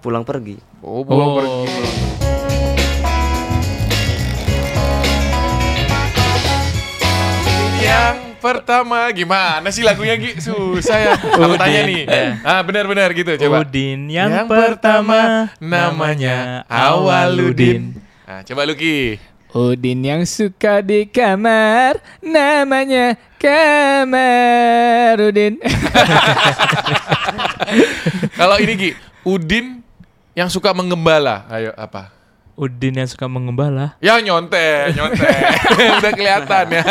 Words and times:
pulang 0.00 0.24
pergi. 0.24 0.56
Oh, 0.80 1.04
pulang 1.04 1.28
Oh. 1.28 1.36
pergi. 1.38 1.68
Yang 7.80 8.16
pertama 8.40 9.10
gimana 9.12 9.68
sih 9.72 9.82
lagunya 9.82 10.16
Gi? 10.16 10.40
Susah 10.40 10.96
ya. 10.96 11.12
Aku 11.36 11.56
tanya 11.56 11.80
nih. 11.84 12.04
Ah 12.44 12.62
benar-benar 12.62 13.12
gitu 13.12 13.36
coba. 13.36 13.60
Udin 13.64 14.08
yang, 14.08 14.48
pertama 14.48 15.50
namanya 15.58 16.64
Awaludin. 16.68 17.94
Nah, 18.24 18.40
coba 18.44 18.64
Luki. 18.64 19.18
Udin 19.50 20.06
yang 20.06 20.22
suka 20.22 20.78
di 20.78 21.10
kamar 21.10 21.98
namanya 22.22 23.18
Kamarudin. 23.42 23.98
Kalau 28.38 28.56
ini 28.62 28.72
Gi, 28.78 28.90
Udin 29.26 29.82
yang 30.34 30.48
suka 30.50 30.70
menggembala. 30.70 31.46
Ayo 31.50 31.74
apa? 31.74 32.14
Udin 32.60 32.92
yang 32.92 33.08
suka 33.08 33.24
mengembala. 33.24 33.96
Ya 34.04 34.20
nyontek, 34.20 34.92
nyontek. 34.92 35.32
Udah 36.04 36.12
kelihatan 36.12 36.64
ya. 36.68 36.84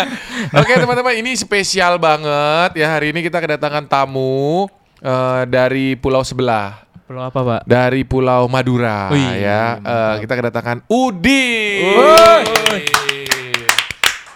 Oke 0.57 0.73
teman-teman, 0.73 1.13
ini 1.13 1.37
spesial 1.37 2.01
banget 2.01 2.81
ya. 2.81 2.89
Hari 2.97 3.13
ini 3.13 3.21
kita 3.21 3.37
kedatangan 3.37 3.85
tamu 3.85 4.65
eh, 4.97 5.45
dari 5.45 5.93
pulau 5.93 6.25
sebelah. 6.25 6.89
Perlu 7.05 7.21
apa, 7.21 7.39
Pak? 7.41 7.61
Dari 7.65 8.05
Pulau 8.05 8.45
Madura 8.45 9.09
Wih, 9.09 9.41
ya. 9.41 9.77
Eh, 9.81 10.15
kita 10.25 10.33
kedatangan 10.37 10.85
Udin. 10.89 11.97
Woi. 11.97 12.98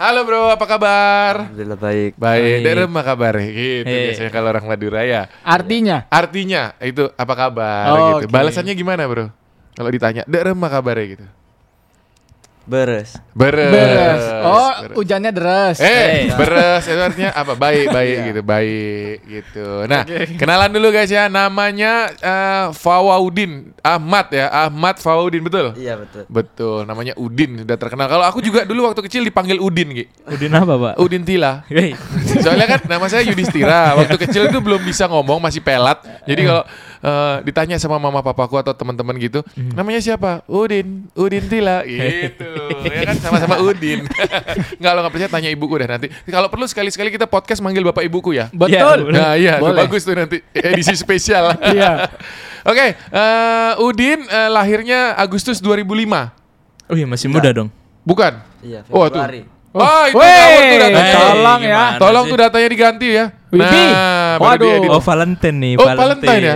Halo 0.03 0.27
bro, 0.27 0.51
apa 0.51 0.67
kabar? 0.67 1.47
Alhamdulillah 1.47 1.79
baik. 1.79 2.19
Baik, 2.19 2.43
Baik. 2.43 2.63
dari 2.67 2.81
apa 2.83 3.01
kabar? 3.07 3.33
Gitu 3.39 3.87
Hei. 3.87 4.03
biasanya 4.11 4.31
kalau 4.35 4.47
orang 4.51 4.65
Madura 4.67 4.99
ya. 5.07 5.31
Artinya 5.47 6.03
Artinya 6.11 6.75
itu 6.83 7.07
apa 7.15 7.33
kabar 7.39 7.87
Oh, 7.87 7.95
gitu. 8.19 8.27
oke. 8.27 8.35
Balasannya 8.35 8.75
gimana 8.75 9.07
bro? 9.07 9.31
Kalau 9.71 9.87
ditanya, 9.87 10.27
derem 10.27 10.59
apa 10.59 10.67
kabarnya 10.75 11.05
gitu? 11.07 11.25
Beres. 12.63 13.19
Beres. 13.35 13.75
beres. 13.75 14.23
Oh, 14.39 14.71
Beres. 14.87 14.95
hujannya 14.95 15.31
deras. 15.31 15.77
Eh, 15.83 16.31
Eh. 16.31 16.31
beres 16.31 16.87
itu 16.87 16.95
artinya 16.95 17.31
apa? 17.43 17.53
Baik, 17.53 17.91
baik 17.91 18.17
gitu, 18.31 18.41
baik 18.41 19.15
gitu. 19.25 19.67
Nah, 19.83 20.07
kenalan 20.39 20.71
dulu 20.71 20.87
guys 20.89 21.11
ya. 21.11 21.27
Namanya 21.27 22.07
eh, 22.13 22.65
Fawaudin 22.71 23.75
Ahmad 23.83 24.31
ya, 24.31 24.47
Ahmad 24.47 24.95
Fawaudin 24.95 25.43
betul? 25.43 25.75
Iya 25.75 25.99
betul. 25.99 26.23
Betul, 26.31 26.79
namanya 26.87 27.11
Udin 27.19 27.59
sudah 27.59 27.75
terkenal. 27.75 28.07
Kalau 28.07 28.23
aku 28.23 28.39
juga 28.39 28.63
dulu 28.63 28.87
waktu 28.87 29.03
kecil 29.03 29.27
dipanggil 29.27 29.59
Udin, 29.59 29.91
Gi. 29.91 30.05
Udin 30.23 30.55
apa, 30.55 30.73
Pak? 30.79 30.93
Udin 31.03 31.27
Tila. 31.27 31.67
Hei. 31.67 31.91
Soalnya 32.39 32.65
kan 32.65 32.79
nama 32.87 33.11
saya 33.11 33.27
Yudhistira. 33.27 33.91
Waktu 33.99 34.15
kecil 34.23 34.47
itu 34.47 34.59
belum 34.59 34.79
bisa 34.81 35.05
ngomong, 35.05 35.39
masih 35.39 35.59
pelat. 35.59 35.99
Jadi 36.23 36.41
kalau 36.47 36.63
eh, 37.03 37.35
ditanya 37.43 37.75
sama 37.75 37.99
mama 37.99 38.23
papaku 38.23 38.55
atau 38.57 38.71
teman-teman 38.71 39.19
gitu, 39.19 39.43
namanya 39.75 39.99
siapa? 39.99 40.39
Udin, 40.47 41.11
Udin 41.13 41.43
Tila. 41.45 41.83
Gitu. 41.87 42.47
ya 42.87 43.03
kan 43.03 43.15
sama-sama 43.19 43.59
Udin. 43.59 44.07
Enggak 44.79 44.91
lo 44.95 44.99
nggak 45.03 45.13
percaya 45.13 45.29
tanya 45.29 45.49
ibuku 45.51 45.75
deh 45.75 45.87
nanti. 45.87 46.07
Kalau 46.25 46.47
perlu 46.47 46.63
sekali-sekali 46.63 47.11
kita 47.11 47.27
podcast 47.27 47.59
manggil 47.59 47.83
bapak 47.83 48.07
ibuku 48.07 48.31
ya. 48.33 48.47
Betul. 48.49 49.11
Boleh. 49.11 49.19
Nah 49.19 49.35
iya, 49.35 49.59
Boleh. 49.59 49.83
bagus 49.83 50.07
tuh 50.07 50.15
nanti 50.15 50.39
edisi 50.55 50.95
spesial. 50.95 51.51
Iya. 51.73 52.07
Oke, 52.63 52.95
eh, 52.95 53.71
Udin 53.83 54.23
eh, 54.23 54.47
lahirnya 54.47 55.19
Agustus 55.19 55.59
2005. 55.59 56.31
Oh 56.87 56.95
iya, 56.95 57.03
masih 57.03 57.27
muda 57.27 57.49
dong. 57.51 57.67
Bukan? 58.07 58.39
Iya 58.63 58.87
Oh, 58.87 59.03
tuh. 59.11 59.19
Februari. 59.19 59.41
Oh, 59.73 60.03
itu 60.05 60.21
Wey, 60.21 60.29
ngawur 60.29 60.61
tuh 60.61 60.77
datanya. 60.77 61.01
Eh, 61.01 61.15
tolong 61.17 61.61
ya. 61.65 61.83
Tolong 61.97 62.23
sih? 62.23 62.31
tuh 62.31 62.37
datanya 62.39 62.67
diganti 62.69 63.07
ya. 63.09 63.25
Nah, 63.53 64.41
Waduh. 64.41 64.89
Oh, 64.89 65.01
Valentine 65.01 65.57
nih, 65.61 65.73
Oh, 65.77 65.85
Valentine 65.85 66.41
ya? 66.41 66.55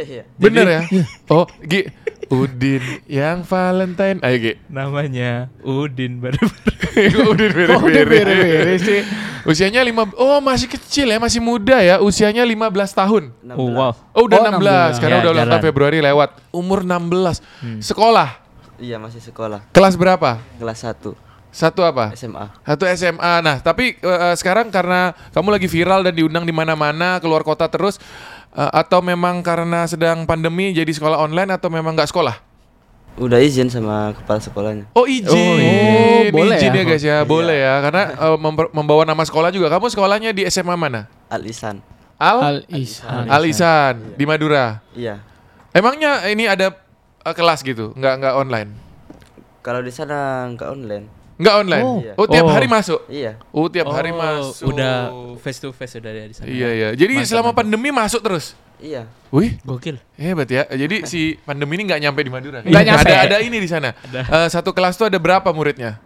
Iya. 0.00 0.22
Bener 0.42 0.66
ya? 0.66 0.80
Oh, 1.28 1.44
Gi. 1.60 1.84
Udin 2.28 2.84
yang 3.08 3.40
Valentine. 3.44 4.20
Ayo, 4.20 4.36
Gi. 4.36 4.52
Namanya 4.68 5.48
Udin 5.60 6.20
baru 6.20 6.40
Udin 7.32 7.50
Oh, 7.72 7.80
bere-bere 7.84 8.76
sih. 8.80 9.00
Usianya 9.48 9.80
lima 9.80 10.04
Oh, 10.16 10.40
masih 10.40 10.68
kecil 10.68 11.08
ya, 11.08 11.16
masih 11.16 11.40
muda 11.40 11.80
ya. 11.80 12.00
Usianya 12.00 12.44
15 12.44 12.68
tahun. 12.92 13.32
16. 13.44 13.56
Oh, 13.56 13.68
wow. 13.72 13.92
Oh, 14.12 14.24
udah 14.28 14.38
Oh, 14.40 14.44
16. 14.56 14.96
16. 14.96 15.00
Karena 15.00 15.16
Ya, 15.16 15.22
udah 15.24 15.32
ulang 15.32 15.48
tahun. 15.48 15.64
Februari 15.64 15.98
lewat. 16.00 16.28
Umur 16.52 16.80
16. 16.84 17.40
Sekolah. 17.80 18.40
Iya 18.78 18.96
masih 18.96 19.20
sekolah. 19.20 19.64
Kelas 19.72 19.96
berapa? 19.96 20.40
Kelas 20.56 20.80
1 20.84 21.27
Satu 21.48 21.80
apa? 21.80 22.12
SMA. 22.12 22.52
Satu 22.60 22.84
SMA. 22.86 23.32
Nah, 23.40 23.56
tapi 23.58 23.96
eh, 23.96 24.34
sekarang 24.36 24.68
karena 24.68 25.16
kamu 25.32 25.48
lagi 25.48 25.66
viral 25.66 26.04
dan 26.04 26.12
diundang 26.12 26.44
di 26.44 26.52
mana-mana, 26.52 27.16
keluar 27.18 27.40
kota 27.40 27.64
terus, 27.66 27.96
eh, 28.52 28.70
atau 28.70 29.00
memang 29.00 29.40
karena 29.40 29.88
sedang 29.88 30.24
pandemi 30.24 30.70
jadi 30.70 30.88
sekolah 30.88 31.18
online 31.18 31.56
atau 31.56 31.72
memang 31.72 31.96
nggak 31.96 32.08
sekolah? 32.08 32.36
Udah 33.18 33.42
izin 33.42 33.66
sama 33.66 34.14
kepala 34.14 34.38
sekolahnya. 34.38 34.84
Oh 34.94 35.02
izin, 35.02 35.34
Oh, 35.34 35.58
iya. 35.58 36.30
boleh 36.30 36.54
izin 36.54 36.70
ya 36.70 36.76
ya? 36.76 36.84
guys 36.86 37.02
ya, 37.02 37.18
boleh 37.26 37.58
ya, 37.58 37.74
karena 37.82 38.02
memper- 38.38 38.70
membawa 38.70 39.02
nama 39.02 39.26
sekolah 39.26 39.50
juga. 39.50 39.66
Kamu 39.66 39.90
sekolahnya 39.90 40.30
di 40.30 40.46
SMA 40.46 40.78
mana? 40.78 41.10
Al 41.26 41.42
Isan. 41.42 41.82
Al 42.14 42.38
Al 42.38 42.58
Isan. 42.70 43.26
Al 43.26 43.42
Ihsan, 43.42 44.14
di 44.14 44.22
Madura. 44.22 44.78
Iya. 44.94 45.18
Emangnya 45.74 46.30
ini 46.30 46.46
ada 46.46 46.70
eh, 47.24 47.34
kelas 47.34 47.66
gitu, 47.66 47.90
nggak 47.94 48.14
nggak 48.22 48.34
online? 48.36 48.70
Kalau 49.60 49.82
di 49.82 49.90
sana 49.90 50.46
nggak 50.54 50.68
online. 50.70 51.17
Nggak 51.38 51.54
online. 51.54 51.86
Oh. 51.86 51.98
Oh, 52.18 52.26
tiap 52.26 52.44
Oh. 52.44 52.52
hari 52.52 52.66
masuk. 52.66 53.00
Iya. 53.06 53.38
Oh 53.54 53.70
tiap 53.70 53.86
hari 53.88 54.10
Oh, 54.10 54.18
masuk. 54.18 54.74
Udah 54.74 54.94
face 55.38 55.62
to 55.62 55.70
face 55.70 55.94
udah 55.96 56.10
di 56.10 56.34
sana. 56.34 56.50
Iya 56.50 56.68
iya. 56.74 56.88
Jadi 56.98 57.14
Mantap, 57.14 57.30
selama 57.30 57.50
pandemi 57.54 57.88
masuk 57.94 58.20
terus. 58.20 58.58
Iya. 58.78 59.06
Wih, 59.30 59.58
Gokil. 59.62 59.98
Hebat 60.18 60.50
ya. 60.50 60.66
Jadi 60.66 61.06
si 61.06 61.38
pandemi 61.42 61.78
ini 61.78 61.86
nggak 61.86 62.00
nyampe 62.02 62.20
di 62.22 62.30
Madura. 62.30 62.58
Nggak 62.62 62.84
nyampe. 62.84 63.06
Ada 63.06 63.14
ada 63.24 63.36
ini 63.38 63.58
di 63.58 63.70
sana. 63.70 63.94
Eh, 64.10 64.48
satu 64.50 64.74
kelas 64.74 64.98
tuh 64.98 65.06
ada 65.06 65.18
berapa 65.18 65.46
muridnya? 65.54 66.02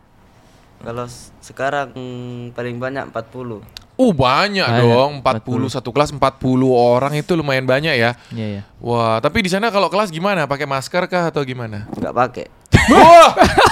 Kalau 0.83 1.07
sekarang 1.39 1.95
paling 2.53 2.77
banyak 2.77 3.09
40. 3.09 3.63
Uh 3.93 4.11
banyak, 4.11 4.65
Banyak, 4.67 4.83
dong. 4.83 5.11
40 5.21 5.69
satu 5.69 5.93
kelas 5.93 6.11
40 6.11 6.73
orang 6.75 7.13
itu 7.15 7.37
lumayan 7.37 7.69
banyak 7.69 7.95
ya. 7.95 8.17
Iya, 8.33 8.47
iya. 8.59 8.63
Wah, 8.81 9.21
tapi 9.23 9.45
di 9.45 9.51
sana 9.53 9.69
kalau 9.71 9.93
kelas 9.93 10.09
gimana? 10.11 10.49
Pakai 10.49 10.65
masker 10.67 11.07
kah 11.07 11.29
atau 11.31 11.45
gimana? 11.45 11.87
Nggak 11.93 12.15
pakai. 12.17 12.47
Wah. 12.91 13.31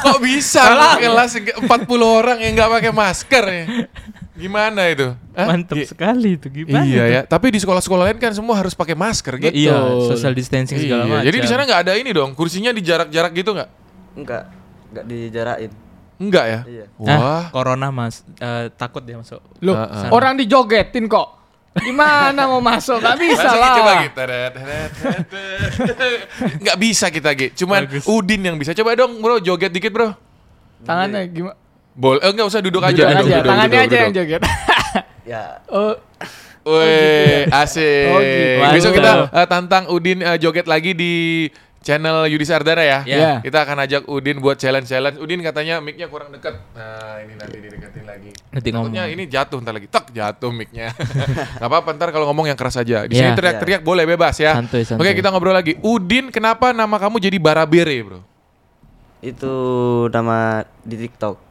Kok 0.00 0.18
bisa 0.20 0.62
kelas 0.96 1.32
40 1.36 1.68
orang 2.00 2.38
yang 2.38 2.52
nggak 2.54 2.70
pakai 2.72 2.92
masker 2.92 3.44
ya? 3.44 3.64
Gimana 4.32 4.86
itu? 4.86 5.10
Hah? 5.34 5.46
Mantap 5.48 5.74
Gi- 5.74 5.88
sekali 5.88 6.34
itu 6.34 6.46
gimana? 6.48 6.82
Iya 6.82 7.02
itu? 7.02 7.12
ya, 7.12 7.20
tapi 7.24 7.50
di 7.50 7.58
sekolah-sekolah 7.58 8.06
lain 8.06 8.18
kan 8.18 8.30
semua 8.30 8.54
harus 8.54 8.70
pakai 8.70 8.94
masker 8.94 9.34
gitu. 9.40 9.50
Iya, 9.52 9.74
social 10.06 10.30
distancing 10.30 10.78
segala 10.78 11.02
Iya, 11.02 11.10
macam. 11.12 11.26
jadi 11.26 11.36
di 11.36 11.48
sana 11.48 11.62
nggak 11.64 11.80
ada 11.82 11.92
ini 11.94 12.10
dong, 12.10 12.30
kursinya 12.32 12.70
di 12.70 12.78
jarak-jarak 12.78 13.32
gitu 13.32 13.50
nggak? 13.52 13.70
Enggak. 14.14 14.44
Enggak 14.88 15.04
dijarain. 15.04 15.70
Enggak 16.16 16.44
ya? 16.44 16.60
Iya. 16.64 16.84
Wah. 16.96 17.50
corona 17.50 17.90
mas 17.90 18.22
eh, 18.36 18.70
takut 18.72 19.02
dia 19.02 19.14
masuk. 19.14 19.42
Loh, 19.58 19.74
Ah, 19.74 20.06
ah. 20.06 20.10
orang 20.10 20.34
dijogetin 20.34 21.06
kok. 21.06 21.34
Gimana 21.76 22.40
mau 22.48 22.60
masuk? 22.64 22.98
Gak 22.98 23.18
bisa 23.20 23.48
lah. 23.48 23.74
coba 23.76 23.92
gitu. 24.02 24.22
Nggak 26.64 26.76
bisa 26.80 27.06
kita 27.12 27.30
Gi. 27.36 27.48
Cuman 27.54 27.86
Bagus. 27.86 28.04
Udin 28.08 28.40
yang 28.42 28.56
bisa. 28.58 28.72
Coba 28.74 28.96
dong 28.96 29.20
bro 29.20 29.38
joget 29.38 29.70
dikit 29.70 29.92
bro. 29.92 30.16
Tangannya 30.82 31.28
gimana? 31.28 31.56
Boleh. 31.98 32.20
Eh, 32.22 32.30
nggak 32.30 32.46
usah 32.46 32.60
duduk 32.62 32.82
aja. 32.82 32.94
Duduk 32.94 33.10
duduk, 33.10 33.26
aja, 33.26 33.36
duduk, 33.42 33.50
tangannya 33.50 33.78
duduk, 33.78 33.90
aja 33.90 33.96
yang 33.98 34.14
joget. 34.14 34.40
Ya. 35.28 35.42
oh, 35.76 35.94
Wih, 36.68 37.48
asik. 37.48 38.06
Oh, 38.12 38.20
gitu. 38.20 38.74
Besok 38.76 38.92
kita 39.00 39.12
eh, 39.32 39.46
tantang 39.48 39.84
Udin 39.88 40.20
eh, 40.20 40.36
joget 40.36 40.66
lagi 40.68 40.92
di 40.92 41.46
channel 41.80 42.26
Yudi 42.26 42.44
Sardana 42.44 42.82
ya. 42.82 42.98
Iya. 43.02 43.32
Kita 43.40 43.64
akan 43.64 43.76
ajak 43.82 44.02
Udin 44.06 44.38
buat 44.38 44.54
challenge-challenge. 44.54 45.16
Udin 45.18 45.40
katanya 45.40 45.80
mic-nya 45.80 46.06
kurang 46.06 46.28
dekat. 46.28 46.58
Nah, 46.76 47.22
ini 47.22 47.32
nanti 47.34 47.56
dideketin 47.58 48.04
lagi. 48.04 48.30
Nanti 48.52 48.68
Takutnya 48.68 49.02
ngomong. 49.06 49.14
ini 49.16 49.22
jatuh 49.24 49.58
ntar 49.62 49.72
lagi. 49.72 49.88
Tak, 49.88 50.12
jatuh 50.12 50.52
mic-nya. 50.52 50.92
Gak 51.60 51.64
apa-apa 51.64 51.96
ntar 51.96 52.12
kalau 52.12 52.28
ngomong 52.28 52.46
yang 52.46 52.58
keras 52.58 52.76
aja. 52.76 53.08
Di 53.08 53.16
sini 53.16 53.32
Iya. 53.32 53.38
teriak-teriak 53.38 53.80
boleh 53.80 54.04
bebas 54.04 54.36
ya. 54.36 54.52
Santuy, 54.58 54.84
santuy. 54.84 55.08
Oke, 55.08 55.16
kita 55.16 55.32
ngobrol 55.32 55.56
lagi. 55.56 55.80
Udin, 55.80 56.28
kenapa 56.28 56.76
nama 56.76 57.00
kamu 57.00 57.16
jadi 57.18 57.38
Barabere, 57.40 57.96
Bro? 58.04 58.20
Itu 59.18 59.54
nama 60.12 60.62
di 60.84 61.08
TikTok. 61.08 61.47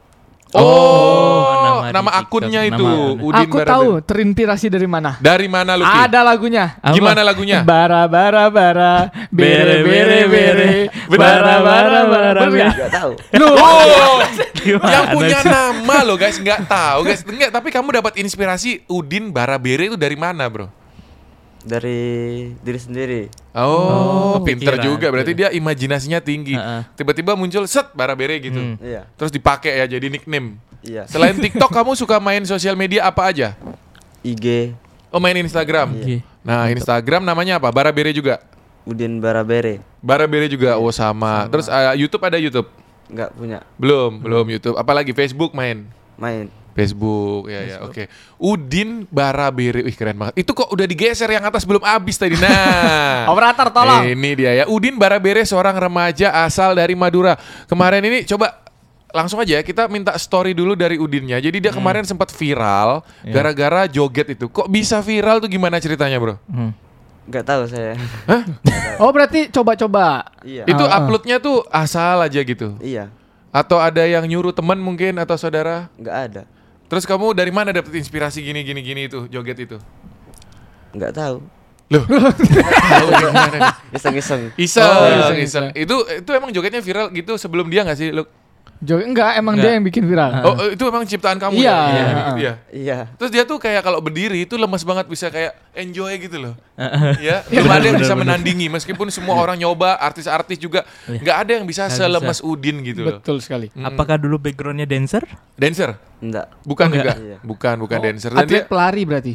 Oh, 0.56 1.44
nama, 1.60 1.92
nama 1.92 2.10
di 2.10 2.18
akunnya 2.24 2.60
TikTok, 2.64 2.72
itu. 2.72 2.86
nama. 2.88 3.20
Udin 3.20 3.42
aku 3.44 3.56
Barabere. 3.60 3.68
tahu 3.68 3.88
terinspirasi 4.00 4.66
dari 4.72 4.88
mana. 4.88 5.10
Dari 5.20 5.44
mana 5.44 5.76
lu? 5.76 5.84
Ki? 5.84 5.92
Ada 5.92 6.20
lagunya. 6.24 6.64
Apa? 6.80 6.94
Gimana 6.96 7.20
lagunya? 7.20 7.58
Bara 7.68 8.08
bara 8.08 8.48
bara 8.48 8.94
bere 9.28 9.84
bere 9.84 10.18
bere 10.24 10.72
bara 11.12 11.54
bara 11.60 12.00
bara 12.08 12.42
bere. 12.48 12.64
Enggak 12.64 12.90
tahu. 12.90 13.12
Oh, 13.44 14.24
Gimana 14.64 14.88
yang 14.88 15.06
punya 15.12 15.38
sih? 15.44 15.50
nama 15.52 15.96
lo 16.02 16.14
guys 16.16 16.36
nggak 16.40 16.60
tahu 16.64 16.98
guys. 17.04 17.20
Enggak, 17.28 17.50
tapi 17.52 17.68
kamu 17.68 17.88
dapat 18.00 18.16
inspirasi 18.16 18.88
Udin 18.88 19.28
Barabere 19.28 19.92
itu 19.92 19.96
dari 20.00 20.16
mana, 20.16 20.48
Bro? 20.48 20.77
Dari 21.68 22.00
diri 22.64 22.80
sendiri. 22.80 23.20
Oh, 23.52 24.40
Oh, 24.40 24.40
pinter 24.40 24.80
juga. 24.80 25.12
Berarti 25.12 25.36
dia 25.36 25.52
imajinasinya 25.52 26.24
tinggi. 26.24 26.56
Heeh. 26.56 26.88
Tiba-tiba 26.96 27.36
muncul 27.36 27.68
set 27.68 27.92
Barabere 27.92 28.40
gitu. 28.40 28.56
Hmm. 28.56 28.80
Iya. 28.80 29.04
Terus 29.20 29.28
dipakai 29.28 29.76
ya 29.76 29.84
jadi 29.84 30.08
nickname. 30.08 30.56
Iya. 30.80 31.04
Selain 31.04 31.36
TikTok, 31.36 31.68
kamu 31.68 31.92
suka 31.92 32.16
main 32.16 32.40
sosial 32.48 32.72
media 32.72 33.04
apa 33.04 33.28
aja? 33.28 33.52
IG 34.24 34.72
Oh, 35.12 35.20
main 35.20 35.36
Instagram. 35.36 35.92
Iya. 36.00 36.20
Nah, 36.44 36.68
Instagram 36.72 37.24
namanya 37.24 37.60
apa? 37.60 37.68
Barabere 37.68 38.12
juga. 38.16 38.40
Udin 38.88 39.20
Barabere. 39.20 39.84
Barabere 40.00 40.48
juga 40.48 40.80
oh 40.80 40.88
sama. 40.88 41.44
Terus 41.52 41.68
eh, 41.68 42.04
YouTube 42.04 42.24
ada 42.24 42.40
YouTube? 42.40 42.68
Nggak 43.12 43.30
punya. 43.36 43.58
Belum, 43.76 44.20
belum 44.20 44.44
YouTube. 44.48 44.76
Apalagi 44.80 45.12
Facebook 45.12 45.52
main. 45.52 45.84
Main. 46.16 46.48
Facebook 46.78 47.50
ya 47.50 47.60
ya 47.66 47.76
oke. 47.82 48.06
Udin 48.38 49.02
Barabere, 49.10 49.82
wih 49.82 49.92
keren 49.92 50.14
banget. 50.14 50.38
Itu 50.38 50.54
kok 50.54 50.70
udah 50.70 50.86
digeser 50.86 51.26
yang 51.26 51.42
atas 51.42 51.66
belum 51.66 51.82
habis 51.82 52.14
tadi. 52.14 52.38
Nah. 52.38 53.26
Operator 53.34 53.74
tolong. 53.74 54.06
Ini 54.06 54.30
dia 54.32 54.52
ya. 54.54 54.64
Udin 54.70 54.94
Barabere 54.94 55.42
seorang 55.42 55.74
remaja 55.74 56.30
asal 56.46 56.78
dari 56.78 56.94
Madura. 56.94 57.34
Kemarin 57.66 58.06
ini 58.06 58.22
coba 58.22 58.62
langsung 59.08 59.40
aja 59.40 59.58
ya, 59.58 59.62
kita 59.64 59.88
minta 59.88 60.12
story 60.14 60.52
dulu 60.52 60.76
dari 60.76 61.00
Udinnya. 61.00 61.40
Jadi 61.40 61.58
dia 61.58 61.72
kemarin 61.72 62.04
sempat 62.04 62.28
viral 62.30 63.02
gara-gara 63.24 63.88
joget 63.88 64.36
itu. 64.36 64.46
Kok 64.46 64.68
bisa 64.68 65.00
viral 65.00 65.40
tuh 65.40 65.48
gimana 65.48 65.80
ceritanya, 65.80 66.20
Bro? 66.20 66.36
Hmm. 66.46 66.70
Nggak 67.28 67.44
tahu 67.44 67.62
saya. 67.68 67.92
Oh 68.96 69.12
berarti 69.12 69.48
coba-coba. 69.48 70.28
iya. 70.42 70.64
Itu 70.64 70.80
Ah, 70.80 71.00
uploadnya 71.00 71.36
tuh 71.38 71.60
asal 71.68 72.20
aja 72.20 72.40
gitu. 72.40 72.76
Iya. 72.80 73.08
Atau 73.48 73.80
ada 73.80 74.04
yang 74.04 74.24
nyuruh 74.24 74.52
teman 74.52 74.76
mungkin 74.76 75.16
atau 75.16 75.36
saudara? 75.36 75.88
Nggak 75.96 76.16
ada. 76.28 76.42
Terus 76.88 77.04
kamu 77.04 77.36
dari 77.36 77.52
mana 77.52 77.70
dapet 77.70 77.92
inspirasi 77.92 78.40
gini 78.40 78.64
gini 78.64 78.80
gini 78.80 79.00
itu 79.06 79.28
joget 79.28 79.60
itu? 79.60 79.76
Nggak 80.96 81.12
tahu. 81.12 81.36
Loh. 81.88 82.04
Tahu 82.92 83.08
gimana? 83.16 83.72
Iseng-iseng. 83.96 84.52
Iseng, 84.60 84.84
Oh, 84.84 85.32
iseng, 85.32 85.72
Itu 85.72 86.04
itu 86.04 86.30
emang 86.36 86.52
jogetnya 86.52 86.84
viral 86.84 87.08
gitu 87.16 87.40
sebelum 87.40 87.72
dia 87.72 87.80
nggak 87.80 87.96
sih? 87.96 88.12
Lu? 88.12 88.28
Jo 88.78 88.94
enggak, 88.96 89.34
emang 89.34 89.54
Enggak. 89.54 89.66
dia 89.66 89.74
yang 89.74 89.84
bikin 89.84 90.04
viral. 90.04 90.30
Oh, 90.40 90.70
itu 90.70 90.82
emang 90.82 91.02
ciptaan 91.02 91.34
kamu 91.36 91.58
Iya. 91.58 91.66
ya? 91.66 91.74
Iya. 91.74 92.06
Iya. 92.38 92.52
Iya. 92.70 92.98
Terus 93.14 93.30
dia 93.30 93.42
tuh 93.42 93.58
kayak 93.58 93.82
kalau 93.82 93.98
berdiri 93.98 94.38
itu 94.40 94.54
lemes 94.54 94.82
banget 94.82 95.06
bisa 95.06 95.26
kayak 95.28 95.50
enjoy 95.74 96.14
gitu 96.16 96.38
loh. 96.38 96.54
ya, 97.18 97.42
Iya, 97.44 97.58
belum 97.58 97.66
ada 97.68 97.82
yang 97.82 97.98
bener, 97.98 98.02
bisa 98.02 98.14
bener. 98.14 98.22
menandingi 98.30 98.66
meskipun 98.68 99.10
semua 99.10 99.34
orang 99.36 99.58
nyoba, 99.58 99.98
artis-artis 99.98 100.56
juga 100.56 100.86
Iya. 101.04 101.18
nggak 101.18 101.36
ada 101.36 101.50
yang 101.52 101.66
bisa 101.66 101.90
selemes 101.90 102.38
bisa. 102.38 102.46
Udin 102.46 102.76
gitu 102.82 103.02
loh. 103.02 103.18
Betul 103.18 103.42
sekali. 103.42 103.66
Mm. 103.72 103.82
Apakah 103.84 104.14
dulu 104.14 104.38
backgroundnya 104.38 104.86
dancer? 104.86 105.26
Dancer? 105.54 105.98
Nggak. 106.18 106.46
Bukan 106.62 106.86
juga. 106.88 107.02
Enggak. 107.02 107.16
Iya. 107.18 107.36
Bukan, 107.42 107.74
bukan 107.80 107.98
Oh, 107.98 108.04
dancer. 108.04 108.30
Dan 108.30 108.38
Atlet 108.40 108.62
dia- 108.62 108.66
pelari 108.66 109.02
berarti. 109.02 109.34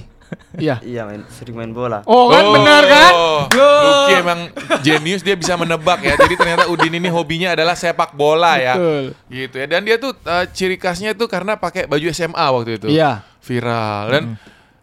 Iya. 0.57 0.79
Iya 0.85 1.01
main 1.09 1.21
sering 1.33 1.55
main 1.57 1.71
bola. 1.73 2.05
Oh 2.05 2.29
kan 2.29 2.45
benar 2.53 2.83
kan? 2.85 3.13
Lucky 3.53 4.13
emang 4.19 4.39
jenius 4.85 5.21
dia 5.25 5.33
bisa 5.33 5.57
menebak 5.57 6.01
ya. 6.03 6.13
Jadi 6.17 6.35
ternyata 6.37 6.69
Udin 6.69 6.93
ini 6.93 7.09
hobinya 7.09 7.57
adalah 7.57 7.73
sepak 7.73 8.13
bola 8.13 8.57
ya. 8.61 8.73
Betul. 8.77 9.05
Gitu 9.29 9.55
ya. 9.57 9.65
Dan 9.69 9.81
dia 9.85 9.95
tuh 9.97 10.13
eh, 10.13 10.45
ciri 10.53 10.77
khasnya 10.77 11.17
tuh 11.17 11.25
karena 11.25 11.57
pakai 11.57 11.89
baju 11.89 12.05
SMA 12.13 12.45
waktu 12.53 12.71
itu. 12.81 12.87
Iya. 12.89 13.25
Viral. 13.43 14.03
Dan 14.09 14.23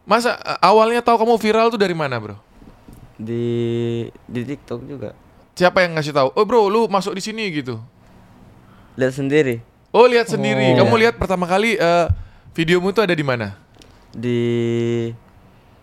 masa 0.04 0.36
eh, 0.40 0.58
awalnya 0.60 1.00
tahu 1.00 1.22
kamu 1.22 1.34
viral 1.38 1.66
tuh 1.70 1.80
dari 1.80 1.94
mana, 1.94 2.18
Bro? 2.18 2.36
Di 3.20 3.44
di 4.26 4.40
TikTok 4.42 4.80
juga. 4.86 5.14
Siapa 5.54 5.84
yang 5.84 5.98
ngasih 5.98 6.14
tahu? 6.16 6.28
Oh, 6.34 6.44
Bro, 6.48 6.72
lu 6.72 6.88
masuk 6.88 7.12
di 7.12 7.22
sini 7.22 7.46
gitu. 7.52 7.76
Lihat 8.96 9.12
sendiri 9.16 9.60
Oh, 9.90 10.06
lihat 10.06 10.30
sendiri. 10.30 10.78
Oh. 10.78 10.86
Kamu 10.86 10.94
lihat 11.02 11.18
pertama 11.18 11.50
kali 11.50 11.74
eh, 11.74 12.06
videomu 12.54 12.94
tuh 12.94 13.02
ada 13.02 13.14
di 13.14 13.26
mana? 13.26 13.58
di 14.10 14.42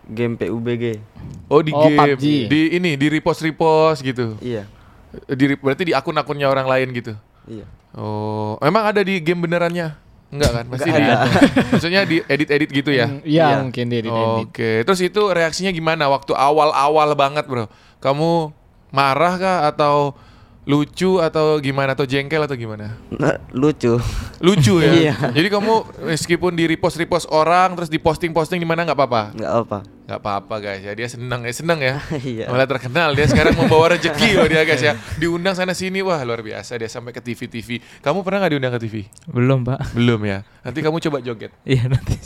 game 0.08 0.34
PUBG. 0.34 0.84
Oh, 1.46 1.60
di 1.60 1.70
Oh, 1.70 1.84
game. 1.84 2.16
PUBG. 2.16 2.24
Di 2.48 2.60
ini, 2.74 2.96
di 2.96 3.06
repost-repost 3.08 4.00
gitu. 4.00 4.34
Iya. 4.40 4.64
Di, 5.28 5.44
berarti 5.56 5.88
di 5.88 5.92
akun-akunnya 5.92 6.48
orang 6.48 6.66
lain 6.66 6.88
gitu. 6.92 7.12
Iya. 7.44 7.64
Oh, 7.92 8.60
emang 8.60 8.84
ada 8.84 9.00
di 9.00 9.20
game 9.20 9.40
benerannya? 9.40 9.96
Enggak 10.28 10.50
kan? 10.52 10.64
Pasti 10.68 10.88
Nggak 10.92 11.00
di 11.00 11.08
ada. 11.08 11.16
Maksudnya 11.72 12.00
di 12.04 12.16
edit-edit 12.20 12.68
gitu 12.68 12.90
ya. 12.92 13.08
Mm, 13.08 13.20
Iya, 13.24 13.44
Iya. 13.48 13.56
mungkin 13.64 13.84
di 13.88 13.98
Oke, 14.04 14.84
terus 14.84 15.00
itu 15.00 15.22
reaksinya 15.32 15.72
gimana 15.72 16.04
waktu 16.06 16.36
awal-awal 16.36 17.16
banget, 17.16 17.48
Bro? 17.48 17.64
Kamu 17.98 18.52
marah 18.92 19.34
kah 19.40 19.58
atau 19.64 20.12
lucu 20.68 21.16
atau 21.16 21.56
gimana 21.64 21.96
atau 21.96 22.04
jengkel 22.04 22.44
atau 22.44 22.52
gimana? 22.52 23.00
Nah, 23.08 23.40
lucu. 23.56 23.96
Lucu 24.44 24.84
ya. 24.84 24.92
Iya. 25.08 25.14
Jadi 25.32 25.48
kamu 25.48 25.72
meskipun 26.12 26.52
di 26.52 26.68
repost 26.68 27.00
repost 27.00 27.24
orang 27.32 27.72
terus 27.72 27.88
di 27.88 27.96
posting 27.96 28.36
posting 28.36 28.60
di 28.60 28.68
mana 28.68 28.84
nggak 28.84 28.98
apa-apa. 29.00 29.22
Nggak 29.32 29.52
apa. 29.64 29.78
Nggak 30.08 30.24
apa-apa 30.24 30.54
guys 30.56 30.80
ya. 30.80 30.96
Dia 30.96 31.04
senang 31.04 31.44
ya, 31.44 31.52
senang 31.52 31.78
ya. 31.84 32.00
Iya. 32.24 32.48
Malah 32.48 32.64
terkenal 32.64 33.12
dia 33.12 33.28
sekarang 33.28 33.52
membawa 33.52 33.92
rezeki 33.92 34.40
loh 34.40 34.48
dia 34.48 34.64
guys 34.64 34.80
ya. 34.80 34.96
Diundang 35.20 35.52
sana 35.52 35.76
sini 35.76 36.00
wah 36.00 36.16
luar 36.24 36.40
biasa 36.40 36.80
dia 36.80 36.88
sampai 36.88 37.12
ke 37.12 37.20
TV 37.20 37.44
TV. 37.44 37.76
Kamu 38.00 38.24
pernah 38.24 38.40
nggak 38.40 38.52
diundang 38.56 38.72
ke 38.72 38.80
TV? 38.88 38.96
Belum, 39.28 39.60
Pak. 39.68 39.92
Belum 39.92 40.16
ya. 40.24 40.48
Nanti 40.64 40.80
kamu 40.80 40.96
coba 40.96 41.20
joget. 41.20 41.52
Iya 41.68 41.92
nanti. 41.92 42.16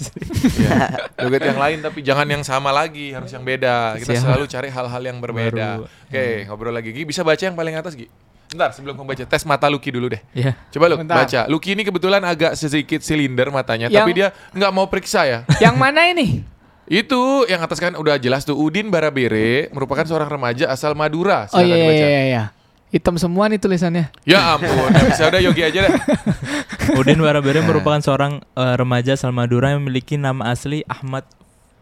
Ya. 0.63 1.11
Joget 1.19 1.43
yang 1.43 1.59
lain 1.59 1.79
tapi 1.83 2.07
jangan 2.07 2.27
yang 2.31 2.47
sama 2.47 2.71
lagi, 2.71 3.11
harus 3.11 3.35
yang 3.35 3.43
beda. 3.43 3.99
Kita 3.99 4.15
Siap. 4.15 4.23
selalu 4.31 4.45
cari 4.47 4.69
hal-hal 4.71 5.03
yang 5.03 5.19
berbeda. 5.19 5.83
Baru. 5.83 5.91
Oke, 6.07 6.47
ngobrol 6.47 6.71
lagi. 6.71 6.95
Gi, 6.95 7.03
bisa 7.03 7.27
baca 7.27 7.43
yang 7.43 7.59
paling 7.59 7.75
atas, 7.75 7.99
Gi? 7.99 8.07
Bentar, 8.47 8.71
sebelum 8.71 8.95
kamu 8.95 9.09
baca, 9.11 9.25
tes 9.27 9.43
mata 9.43 9.67
Lucky 9.67 9.91
dulu 9.91 10.13
deh. 10.13 10.23
Iya. 10.37 10.55
Coba 10.71 10.87
lu 10.87 11.03
Bentar. 11.03 11.25
baca. 11.25 11.41
Lucky 11.51 11.75
ini 11.75 11.83
kebetulan 11.83 12.23
agak 12.23 12.53
sedikit 12.55 13.03
silinder 13.03 13.51
matanya, 13.51 13.91
Yang- 13.91 13.97
tapi 13.99 14.11
dia 14.15 14.29
nggak 14.55 14.71
mau 14.71 14.87
periksa 14.87 15.27
ya. 15.27 15.39
Yang 15.59 15.75
mana 15.75 16.07
ini? 16.07 16.52
Itu 16.93 17.49
yang 17.49 17.65
atas 17.65 17.81
kan 17.81 17.97
udah 17.97 18.21
jelas 18.21 18.45
tuh 18.45 18.53
Udin 18.53 18.93
Barabere 18.93 19.73
merupakan 19.73 20.05
seorang 20.05 20.29
remaja 20.29 20.69
asal 20.69 20.93
Madura. 20.93 21.49
Oh 21.49 21.57
Silakan 21.57 21.65
iya 21.65 21.73
iya 21.73 21.89
dibaca. 21.89 22.05
iya 22.05 22.23
iya. 22.29 22.43
Hitam 22.93 23.17
semua 23.17 23.49
nih 23.49 23.57
tulisannya. 23.57 24.13
Ya 24.29 24.53
ampun, 24.53 24.93
nggak 24.93 25.07
bisa 25.09 25.25
udah 25.33 25.41
Yogi 25.41 25.63
aja 25.65 25.89
deh. 25.89 25.93
Udin 27.01 27.17
Barabere 27.25 27.65
merupakan 27.65 27.97
seorang 28.05 28.45
eh, 28.45 28.75
remaja 28.77 29.17
asal 29.17 29.33
Madura 29.33 29.73
yang 29.73 29.81
memiliki 29.81 30.21
nama 30.21 30.53
asli 30.53 30.85
Ahmad 30.85 31.25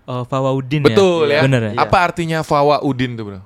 eh, 0.07 0.23
Fawaudin 0.31 0.87
Betul 0.87 1.35
ya. 1.35 1.43
Bener 1.43 1.61
ya? 1.67 1.73
Iya. 1.75 1.83
Apa 1.83 2.07
artinya 2.07 2.47
Fawa 2.47 2.79
Udin 2.79 3.19
tuh, 3.19 3.35
Bro? 3.35 3.41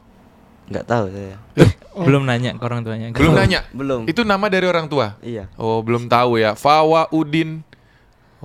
Nggak 0.69 0.85
tahu 0.85 1.05
saya. 1.17 1.37
Belum 2.05 2.29
nanya 2.29 2.61
ke 2.61 2.65
orang 2.69 2.85
tuanya. 2.85 3.09
Belum 3.17 3.33
nanya. 3.33 3.65
Belum. 3.73 4.05
Itu 4.05 4.21
nama 4.29 4.53
dari 4.53 4.69
orang 4.69 4.85
tua. 4.85 5.17
Iya. 5.25 5.49
Oh, 5.57 5.81
belum 5.81 6.13
tahu 6.13 6.37
ya. 6.37 6.53
Fawa 6.53 7.09
Udin. 7.09 7.65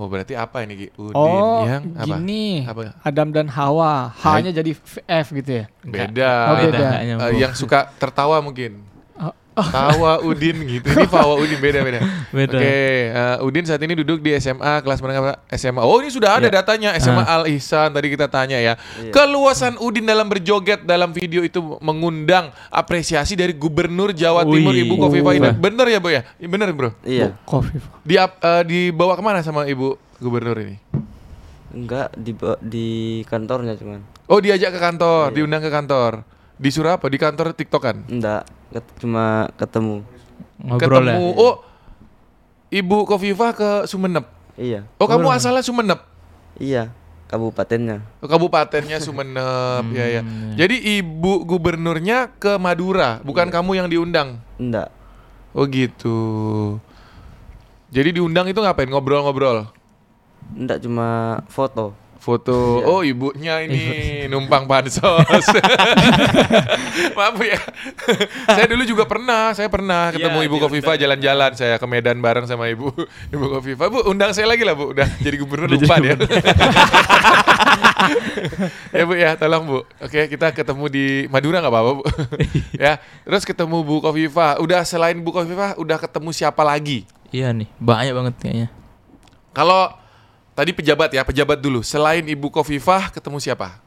Oh, 0.00 0.08
berarti 0.08 0.32
apa 0.32 0.64
ini, 0.64 0.72
Gi? 0.80 0.88
Udin 0.96 1.12
Oh, 1.12 1.60
yang 1.68 1.92
apa? 1.92 2.08
gini. 2.08 2.64
Apa? 2.64 2.96
Adam 3.04 3.36
dan 3.36 3.52
Hawa. 3.52 4.16
H-nya 4.16 4.48
jadi 4.48 4.72
F 5.04 5.26
gitu 5.36 5.60
ya. 5.60 5.64
Beda. 5.84 6.32
Oh, 6.48 6.54
beda. 6.56 6.86
Eh, 6.96 7.12
nyambung. 7.12 7.36
yang 7.36 7.52
suka 7.52 7.84
tertawa 8.00 8.40
mungkin. 8.40 8.80
Oh, 9.58 10.30
Udin 10.30 10.56
gitu. 10.62 10.86
Ini 10.88 11.10
Fawa 11.10 11.34
Udin 11.36 11.58
beda-beda. 11.58 12.00
Beda. 12.30 12.56
Oke, 12.56 12.76
eh, 13.10 13.36
Udin 13.42 13.66
saat 13.66 13.82
ini 13.82 13.98
duduk 13.98 14.22
di 14.22 14.30
SMA 14.38 14.80
kelas 14.80 15.02
menengah 15.02 15.42
SMA. 15.50 15.82
Oh, 15.82 15.98
ini 15.98 16.08
sudah 16.08 16.38
ada 16.38 16.46
Iya. 16.46 16.54
datanya 16.62 16.90
SMA 16.96 17.26
Ah. 17.26 17.42
Al 17.42 17.50
Ihsan 17.50 17.90
tadi 17.90 18.08
kita 18.08 18.30
tanya 18.30 18.56
ya. 18.56 18.78
Iya. 18.96 19.10
Keluasan 19.10 19.76
Udin 19.76 20.06
dalam 20.06 20.30
berjoget 20.30 20.86
dalam 20.86 21.10
video 21.10 21.42
itu 21.42 21.58
mengundang 21.82 22.54
apresiasi 22.70 23.34
dari 23.34 23.52
Gubernur 23.52 24.14
Jawa 24.14 24.46
Timur 24.46 24.72
Wih. 24.72 24.86
Ibu 24.86 24.94
Kofifa 24.96 25.30
Indar. 25.34 25.54
Bener 25.58 25.86
ya, 25.90 25.98
Bu 25.98 26.08
ya? 26.08 26.22
Bener, 26.38 26.70
Bro. 26.70 26.94
Iya. 27.02 27.34
Kofi. 27.42 27.74
Di 28.06 28.16
eh, 28.16 28.28
dibawa 28.64 29.18
ke 29.18 29.22
mana 29.22 29.42
sama 29.42 29.66
Ibu 29.66 29.98
Gubernur 30.22 30.56
ini? 30.62 30.78
Enggak 31.70 32.10
di 32.14 32.32
di 32.62 32.88
kantornya 33.26 33.78
cuman. 33.78 34.02
Oh, 34.26 34.38
diajak 34.38 34.74
ke 34.74 34.80
kantor, 34.80 35.30
Iya. 35.30 35.34
diundang 35.42 35.62
ke 35.62 35.70
kantor. 35.70 36.22
Disuruh 36.60 36.92
apa? 36.92 37.08
Di 37.08 37.16
kantor 37.16 37.56
TikTokan. 37.56 38.04
Enggak. 38.06 38.44
Ket- 38.68 38.92
Cuma 39.00 39.48
ketemu. 39.56 40.04
Ngobrol 40.60 41.00
Ketemu. 41.02 41.26
ya. 41.26 41.40
Oh, 41.40 41.54
Ibu 42.70 42.96
Kofifa 43.02 43.50
ke 43.50 43.70
Sumeneb. 43.88 44.28
Iya. 44.54 44.84
Oh, 45.00 45.08
kamu 45.08 45.32
asalnya 45.32 45.64
Sumeneb. 45.64 46.04
Iya. 46.60 46.92
Kabupatennya. 47.26 48.04
Oh, 48.20 48.28
Kabupatennya 48.28 49.00
Sumeneb, 49.00 49.88
ya 49.90 50.06
ya. 50.10 50.22
Jadi 50.52 51.00
ibu 51.00 51.42
gubernurnya 51.42 52.28
ke 52.36 52.58
Madura, 52.58 53.22
bukan 53.22 53.48
kamu 53.48 53.70
yang 53.74 53.88
diundang. 53.88 54.42
Enggak. 54.54 54.90
Oh 55.50 55.64
gitu. 55.64 56.18
Jadi 57.90 58.14
diundang 58.14 58.46
itu 58.46 58.58
ngapain? 58.58 58.86
Ngobrol-ngobrol. 58.86 59.66
Enggak 60.52 60.82
cuma 60.82 61.40
foto. 61.46 61.94
Foto. 62.20 62.84
Iya. 62.84 62.86
Oh, 62.86 63.00
ibunya 63.00 63.64
ini 63.64 63.82
numpang 64.28 64.68
pansos. 64.68 65.24
Maaf 67.16 67.40
ya. 67.40 67.56
saya 68.44 68.68
dulu 68.68 68.84
juga 68.84 69.08
pernah, 69.08 69.56
saya 69.56 69.72
pernah 69.72 70.12
ketemu 70.12 70.36
Iya, 70.36 70.44
Ibu 70.44 70.56
diundang. 70.60 70.68
Kofifa 70.68 71.00
jalan-jalan 71.00 71.50
saya 71.56 71.80
ke 71.80 71.86
Medan 71.88 72.20
bareng 72.20 72.44
sama 72.44 72.68
Ibu 72.68 72.92
Ibu 73.34 73.46
Kofifa. 73.56 73.88
Bu, 73.88 74.04
undang 74.04 74.36
saya 74.36 74.52
lagi 74.52 74.68
lah, 74.68 74.76
Bu. 74.76 74.92
Udah 74.92 75.08
jadi 75.24 75.36
gubernur 75.40 75.72
lupa 75.72 75.96
dia. 75.96 76.12
ya 78.96 79.02
Bu 79.08 79.16
ya, 79.16 79.40
tolong 79.40 79.64
Bu. 79.64 79.78
Oke, 80.04 80.28
kita 80.28 80.52
ketemu 80.52 80.84
di 80.92 81.06
Madura 81.32 81.64
nggak 81.64 81.72
apa-apa 81.72 81.90
Bu. 81.96 82.04
ya, 82.76 83.00
terus 83.24 83.48
ketemu 83.48 83.80
Bu 83.80 84.04
Kofifa. 84.04 84.60
Udah 84.60 84.84
selain 84.84 85.16
Bu 85.24 85.32
Kofifa, 85.32 85.72
udah 85.80 85.96
ketemu 85.96 86.36
siapa 86.36 86.60
lagi? 86.60 87.08
Iya 87.32 87.56
nih, 87.56 87.72
banyak 87.80 88.12
banget 88.12 88.34
kayaknya. 88.44 88.68
Kalau 89.56 89.96
tadi 90.60 90.76
pejabat 90.76 91.08
ya, 91.08 91.24
pejabat 91.24 91.56
dulu. 91.56 91.80
Selain 91.80 92.20
Ibu 92.20 92.52
Kofifa, 92.52 93.08
ketemu 93.08 93.40
siapa? 93.40 93.80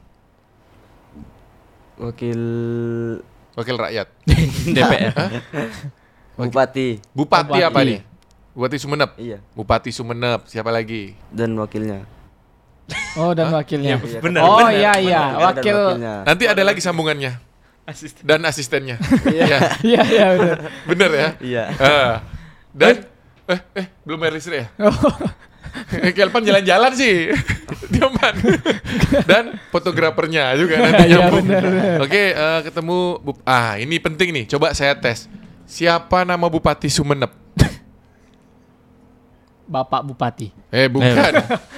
Wakil 1.94 2.40
Wakil 3.54 3.76
rakyat. 3.78 4.10
DPR. 4.74 5.14
bupati 6.34 6.98
Bupati 7.14 7.54
Bupati. 7.54 7.62
apa 7.62 7.80
nih? 7.86 8.02
Bupati 8.50 8.76
Sumeneb. 8.82 9.10
iya 9.14 9.38
Bupati 9.54 9.94
Sumeneb. 9.94 10.42
Siapa 10.50 10.74
lagi? 10.74 11.14
dan 11.30 11.54
wakilnya. 11.54 12.02
Oh 13.14 13.30
dan 13.30 13.54
wakilnya. 13.54 14.02
Iya, 14.02 14.18
benar, 14.18 14.42
oh 14.42 14.58
benar, 14.58 14.74
iya 14.74 14.92
iya, 14.98 15.22
Wakil 15.22 15.38
dan 15.38 15.46
wakil 15.46 15.74
wakilnya. 15.78 16.14
Nanti 16.26 16.44
ada 16.50 16.62
lagi 16.66 16.80
sambungannya. 16.82 17.32
dan 18.26 18.42
asistennya. 18.42 18.98
Iya. 19.30 19.78
Iya, 19.86 20.02
iya 20.18 20.26
benar. 20.34 20.58
Bener 20.90 21.10
ya? 21.14 21.28
Iya. 21.38 21.64
Ah. 21.78 22.14
dan 22.74 23.06
eh 23.46 23.60
eh 23.78 23.86
belum 24.02 24.18
bayar 24.18 24.34
listrik 24.34 24.66
ya? 24.66 24.68
Kelpan 26.16 26.42
jalan-jalan 26.42 26.92
sih. 26.92 27.30
Diaman. 27.92 28.34
Dan 29.24 29.44
fotografernya 29.68 30.54
juga 30.54 30.78
nanti 30.84 31.04
nyambung. 31.08 31.44
benar. 31.44 32.00
Oke, 32.00 32.32
eh, 32.32 32.60
ketemu 32.62 32.96
Bu- 33.18 33.42
Ah, 33.42 33.76
ini 33.76 33.96
penting 33.96 34.30
nih. 34.32 34.44
Coba 34.46 34.72
saya 34.72 34.94
tes. 34.94 35.26
Siapa 35.64 36.22
nama 36.22 36.44
Bupati 36.44 36.86
Sumeneb? 36.86 37.32
Bapak 39.64 40.04
Bupati. 40.04 40.52
Eh, 40.68 40.92
bukan. 40.92 41.32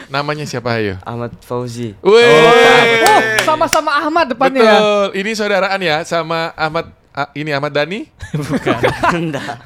Namanya 0.09 0.43
siapa 0.43 0.75
ayo? 0.75 0.99
Ahmad 1.07 1.31
Fauzi. 1.39 1.95
Wih. 2.03 2.27
Oh, 2.27 3.23
sama-sama 3.47 3.95
Ahmad 3.95 4.27
depannya 4.27 4.59
ya. 4.59 4.75
Betul. 4.75 5.07
Ini 5.23 5.31
saudaraan 5.33 5.79
ya 5.79 6.03
sama 6.03 6.51
Ahmad 6.59 6.91
ah, 7.17 7.29
ini 7.33 7.51
Ahmad 7.51 7.73
Dhani, 7.73 8.05
Enggak. 9.17 9.65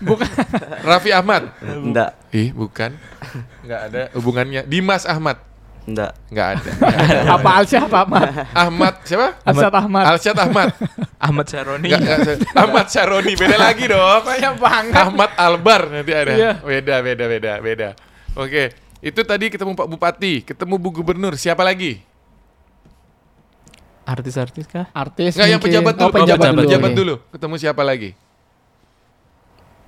Raffi 0.86 1.10
Ahmad. 1.10 1.50
Enggak. 1.60 2.14
Ih, 2.30 2.54
bukan. 2.54 2.94
Enggak 3.66 3.80
ada 3.90 4.02
hubungannya. 4.14 4.62
Dimas 4.64 5.02
Ahmad. 5.04 5.42
Enggak. 5.90 6.12
Enggak 6.30 6.46
ada. 6.54 6.70
Nggak 6.78 6.96
ada. 7.02 7.20
Apa 7.34 7.48
Alsyah 7.60 7.82
apa 7.90 7.98
Ahmad? 8.06 8.28
Ahmad 8.54 8.94
siapa? 9.02 9.28
Alsyad 9.42 9.74
Ahmad. 9.74 10.04
Alsyad 10.06 10.38
Ahmad. 10.38 10.68
Ahmad 11.18 11.46
Syaroni. 11.50 11.88
Enggak, 11.90 12.00
enggak, 12.22 12.36
Ahmad 12.54 12.86
Syaroni 12.86 13.32
beda 13.34 13.56
lagi 13.58 13.84
dong. 13.90 14.22
Banyak 14.22 14.54
banget. 14.62 14.94
Ahmad 15.02 15.30
Albar 15.34 15.82
nanti 15.90 16.12
ada. 16.14 16.32
Iya. 16.32 16.52
Beda, 16.62 16.94
beda, 17.02 17.24
beda, 17.26 17.52
beda. 17.58 17.88
Oke, 18.38 18.70
itu 19.02 19.20
tadi 19.26 19.50
ketemu 19.50 19.74
Pak 19.74 19.88
Bupati, 19.90 20.46
ketemu 20.46 20.74
Bu 20.78 20.94
Gubernur, 20.94 21.34
siapa 21.34 21.66
lagi? 21.66 21.98
Artis-artis 24.02 24.64
kah? 24.66 24.88
Artis 24.90 25.34
Enggak 25.34 25.48
yang 25.48 25.62
pejabat 25.62 25.94
dulu, 25.94 26.04
Oh, 26.04 26.12
pejabat, 26.12 26.26
pejabat 26.26 26.50
dulu. 26.50 26.62
pejabat 26.66 26.90
dulu. 26.92 27.14
Ketemu 27.30 27.54
siapa 27.56 27.82
lagi? 27.82 28.10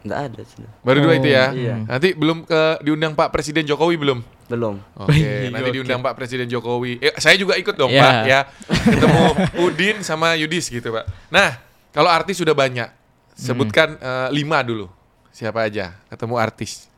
Enggak 0.02 0.20
ada 0.28 0.40
sudah. 0.44 0.70
Baru 0.82 0.98
dua 1.00 1.14
Oh, 1.14 1.16
itu 1.16 1.28
ya. 1.30 1.44
iya. 1.54 1.74
Nanti 1.80 2.08
belum 2.12 2.42
ke 2.42 2.60
diundang 2.82 3.14
Pak 3.14 3.30
Presiden 3.30 3.62
Jokowi 3.62 3.94
belum? 3.96 4.18
Belum. 4.46 4.74
Oke, 4.98 5.14
Wih, 5.14 5.48
nanti 5.48 5.68
oke. 5.70 5.74
diundang 5.74 6.00
Pak 6.02 6.14
Presiden 6.14 6.46
Jokowi. 6.46 6.98
Eh, 6.98 7.14
saya 7.16 7.38
juga 7.38 7.54
ikut 7.54 7.72
dong, 7.72 7.88
Ya. 7.88 8.02
Pak, 8.02 8.14
ya. 8.26 8.40
Ketemu 8.68 9.22
Udin 9.62 9.96
sama 10.02 10.34
Yudis 10.34 10.68
gitu, 10.68 10.90
Pak. 10.90 11.06
Nah, 11.30 11.56
kalau 11.88 12.10
artis 12.10 12.36
sudah 12.36 12.52
banyak, 12.52 12.90
sebutkan 13.32 13.94
eh, 13.96 14.28
lima 14.30 14.60
dulu. 14.60 14.90
Siapa 15.30 15.64
aja? 15.64 15.96
Ketemu 16.06 16.34
artis. 16.36 16.91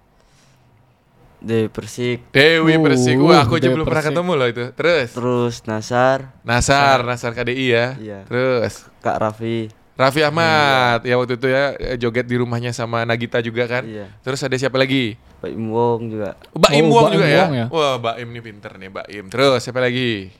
Dewi 1.45 1.69
Persik, 1.69 2.33
Dewi 2.33 2.75
Uh, 2.75 2.83
Persik. 2.83 3.17
Wah, 3.21 3.45
aku 3.45 3.61
aja 3.61 3.69
belum 3.69 3.85
pernah 3.85 4.01
ketemu 4.03 4.33
loh 4.33 4.49
itu. 4.49 4.65
Terus 4.73 5.09
terus 5.13 5.55
Nasar, 5.65 6.33
Nasar, 6.41 7.05
Nasar 7.05 7.31
KDI 7.33 7.67
ya. 7.69 7.87
Iya. 7.95 8.19
Terus 8.25 8.89
Kak 8.99 9.21
Raffi. 9.21 9.69
Raffi 9.95 10.21
Ahmad, 10.21 11.07
ya 11.07 11.15
waktu 11.15 11.39
itu 11.39 11.47
ya 11.47 11.65
joget 11.95 12.27
di 12.27 12.35
rumahnya 12.35 12.73
sama 12.73 13.05
Nagita 13.05 13.39
juga 13.39 13.69
kan. 13.69 13.85
Iya. 13.85 14.11
Terus 14.21 14.41
ada 14.41 14.57
siapa 14.57 14.75
lagi? 14.75 15.15
Pak 15.39 15.53
Im 15.53 15.71
Wong 15.71 16.01
juga. 16.11 16.35
Mbak 16.51 16.71
Im 16.73 16.85
Oh, 16.85 16.91
Wong 16.91 17.07
juga 17.13 17.27
Im 17.27 17.31
ya? 17.31 17.43
Wong 17.45 17.55
ya? 17.55 17.67
Wah, 17.69 17.95
Mbak 18.01 18.15
Im 18.17 18.29
nih 18.33 18.43
pinter 18.43 18.73
nih, 18.75 18.89
Mbak 18.89 19.07
Im. 19.13 19.25
Terus 19.29 19.61
siapa 19.61 19.79
lagi? 19.79 20.33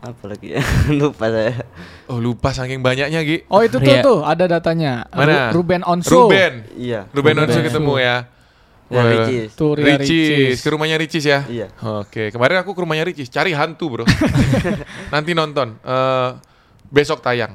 Apa 0.00 0.24
lagi 0.26 0.52
ya? 0.52 0.60
Lupa 1.00 1.28
saya. 1.28 1.60
Oh 2.08 2.16
lupa 2.18 2.50
saking 2.50 2.80
banyaknya 2.80 3.20
Gi. 3.20 3.44
Oh 3.46 3.60
itu 3.60 3.76
tuh 3.76 3.84
Ria. 3.86 4.00
tuh 4.00 4.18
ada 4.20 4.44
datanya. 4.48 5.04
Mana? 5.12 5.52
Ru- 5.52 5.60
Ruben 5.60 5.84
Onso. 5.84 6.26
Ruben. 6.26 6.64
Iya. 6.74 7.04
Ruben 7.12 7.36
Ruben 7.36 7.44
Onsu 7.46 7.56
Onsu. 7.56 7.68
ketemu 7.68 7.94
ya. 8.00 8.16
Ya, 8.90 9.02
Ricis. 9.06 9.54
Tuh 9.54 9.78
Ria 9.78 9.94
Ricis. 9.94 10.10
Ricis. 10.10 10.58
Ke 10.66 10.68
rumahnya 10.74 10.98
Ricis 10.98 11.22
ya? 11.22 11.46
Iya. 11.46 11.70
Oke, 12.02 12.34
kemarin 12.34 12.58
aku 12.58 12.74
ke 12.74 12.80
rumahnya 12.82 13.06
Ricis, 13.06 13.30
cari 13.30 13.54
hantu 13.54 13.86
bro. 13.86 14.04
Nanti 15.14 15.30
nonton. 15.30 15.78
Eh, 15.78 16.30
besok 16.90 17.22
tayang 17.22 17.54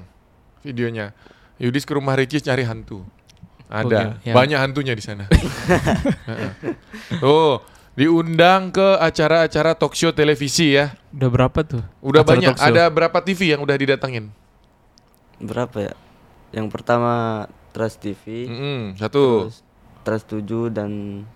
videonya. 0.63 1.11
Yudis 1.59 1.83
ke 1.83 1.91
rumah 1.91 2.15
Ricis 2.15 2.39
cari 2.39 2.63
hantu. 2.63 3.03
Ada, 3.67 4.15
Oke, 4.15 4.29
ya. 4.29 4.33
banyak 4.33 4.59
hantunya 4.61 4.93
di 4.95 5.03
sana. 5.03 5.27
Heeh. 6.29 6.51
Tuh, 7.19 7.59
diundang 7.99 8.71
ke 8.71 8.95
acara-acara 9.01 9.75
talk 9.75 9.91
show 9.97 10.15
televisi 10.15 10.77
ya. 10.77 10.95
Udah 11.11 11.29
berapa 11.33 11.59
tuh? 11.67 11.83
Udah 11.99 12.21
Acara 12.23 12.31
banyak. 12.31 12.55
Ada 12.61 12.83
berapa 12.87 13.17
TV 13.25 13.57
yang 13.57 13.65
udah 13.65 13.75
didatangin? 13.75 14.29
Berapa 15.41 15.91
ya? 15.91 15.93
Yang 16.55 16.67
pertama 16.71 17.43
Trans 17.75 17.99
TV, 17.99 18.47
Mm-mm, 18.47 18.95
satu, 18.95 19.51
terus 19.51 19.64
Trans 20.05 20.21
7 20.23 20.69
dan 20.69 20.89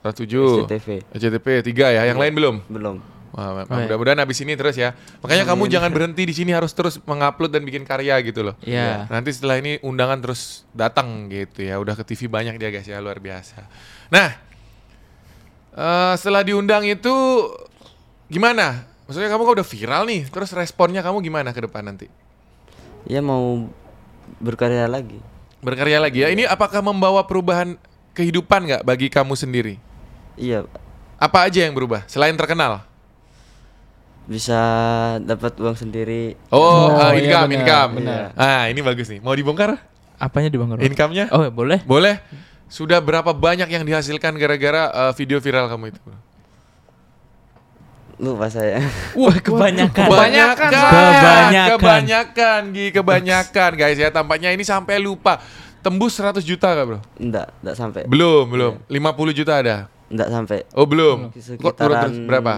satu 0.05 0.23
tujuh, 0.23 0.69
SCTV. 0.69 0.87
SCTV 1.09 1.45
tiga 1.65 1.89
ya. 1.89 2.05
Yang 2.05 2.17
Iya. 2.17 2.23
lain 2.23 2.33
belum? 2.37 2.55
Belum. 2.69 2.97
Wah, 3.29 3.61
Oh, 3.61 3.77
iya. 3.77 3.85
mudah-mudahan 3.85 4.17
habis 4.17 4.41
ini 4.41 4.53
terus 4.53 4.73
ya. 4.73 4.93
Makanya 5.21 5.45
kamu 5.45 5.69
jangan 5.69 5.89
berhenti 5.89 6.25
di 6.25 6.33
sini 6.33 6.49
harus 6.49 6.73
terus 6.73 6.97
mengupload 7.01 7.49
dan 7.49 7.61
bikin 7.61 7.85
karya 7.85 8.17
gitu 8.21 8.41
loh. 8.41 8.55
Iya. 8.61 9.05
Nanti 9.05 9.29
setelah 9.33 9.57
ini 9.57 9.77
undangan 9.81 10.17
terus 10.17 10.65
datang 10.71 11.29
gitu 11.29 11.61
ya. 11.61 11.77
Udah 11.77 11.93
ke 11.93 12.01
TV 12.03 12.25
banyak 12.25 12.57
dia 12.57 12.69
guys 12.69 12.85
ya, 12.85 12.97
luar 12.97 13.17
biasa. 13.17 13.65
Nah, 14.09 14.33
eh, 15.73 16.13
setelah 16.17 16.41
diundang 16.41 16.85
itu 16.85 17.13
gimana? 18.27 18.85
Maksudnya 19.05 19.29
kamu 19.29 19.41
kan 19.43 19.53
udah 19.57 19.67
viral 19.67 20.03
nih, 20.05 20.21
terus 20.29 20.53
responnya 20.53 21.01
kamu 21.01 21.21
gimana 21.21 21.49
ke 21.49 21.65
depan 21.65 21.81
nanti? 21.81 22.05
Ya 23.05 23.21
mau 23.21 23.69
berkarya 24.37 24.85
lagi. 24.85 25.17
Berkarya 25.59 25.97
lagi 25.97 26.21
ya. 26.21 26.29
Ini 26.29 26.45
apakah 26.45 26.79
membawa 26.79 27.25
perubahan 27.25 27.77
kehidupan 28.19 28.59
nggak 28.61 28.83
bagi 28.83 29.07
kamu 29.07 29.33
sendiri? 29.33 29.79
Iya, 30.35 30.67
Apa 31.15 31.47
aja 31.47 31.63
yang 31.63 31.71
berubah 31.71 32.03
selain 32.05 32.35
terkenal? 32.35 32.83
bisa 34.23 34.61
dapat 35.25 35.57
uang 35.57 35.73
sendiri. 35.73 36.37
Oh, 36.53 36.93
Oh, 36.93 37.09
iya 37.09 37.17
income, 37.17 37.49
benar, 37.49 37.57
income. 37.57 37.91
benar. 37.97 38.21
Ah, 38.37 38.69
ini 38.69 38.77
bagus 38.79 39.09
nih. 39.09 39.17
Mau 39.19 39.33
dibongkar 39.33 39.81
Apanya 40.21 40.53
di 40.53 40.59
Bang 40.59 40.69
Ron? 40.69 40.85
income-nya? 40.85 41.33
Oh, 41.33 41.49
boleh. 41.49 41.81
Boleh. 41.81 42.21
Sudah 42.69 43.01
berapa 43.01 43.33
banyak 43.33 43.65
yang 43.65 43.81
dihasilkan 43.81 44.37
gara-gara 44.37 45.09
eh, 45.09 45.11
video 45.17 45.41
viral 45.41 45.65
kamu 45.65 45.89
itu? 45.89 46.01
Lupa 48.19 48.51
saya. 48.51 48.83
Wah, 49.15 49.33
kebanyakan. 49.33 50.05
Kebanyakan. 50.05 50.69
Kebanyakan. 50.69 51.69
Kebanyakan, 51.73 52.61
Gi, 52.69 52.85
kebanyakan 52.91 53.71
guys 53.73 53.97
ya. 53.97 54.11
Tampaknya 54.11 54.51
ini 54.51 54.61
sampai 54.61 54.99
lupa. 54.99 55.39
Tembus 55.79 56.13
100 56.19 56.43
juta 56.43 56.67
gak 56.75 56.85
bro? 56.85 56.99
enggak, 57.15 57.47
enggak 57.63 57.75
sampai. 57.79 58.01
Belum, 58.05 58.45
belum. 58.51 58.73
50 58.91 59.39
juta 59.39 59.53
ada? 59.63 59.77
Enggak 60.11 60.29
sampai. 60.33 60.57
Oh 60.75 60.83
belum. 60.83 61.31
Kok 61.31 61.39
turun 61.39 61.95
Sekitaran 61.95 62.03
terus 62.11 62.17
berapa? 62.27 62.53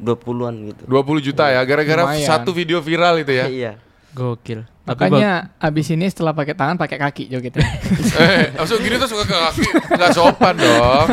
20-an 0.00 0.54
gitu. 0.72 0.82
20 0.88 1.26
juta 1.32 1.44
ya, 1.52 1.60
gara-gara 1.64 2.02
satu 2.24 2.50
video 2.52 2.80
viral 2.80 3.20
itu 3.20 3.32
ya. 3.32 3.46
Iya. 3.60 3.72
Gokil. 4.10 4.66
Makanya 4.90 5.54
abis 5.62 5.94
ini 5.94 6.02
setelah 6.10 6.34
pakai 6.34 6.50
tangan 6.50 6.74
pakai 6.74 6.98
kaki 6.98 7.30
jogetnya. 7.30 7.62
eh, 8.26 8.50
maksud 8.58 8.82
gini 8.82 8.98
tuh 8.98 9.06
suka 9.06 9.22
ke 9.22 9.36
kaki, 9.38 9.64
nggak 9.94 10.10
sopan 10.10 10.58
dong. 10.58 11.06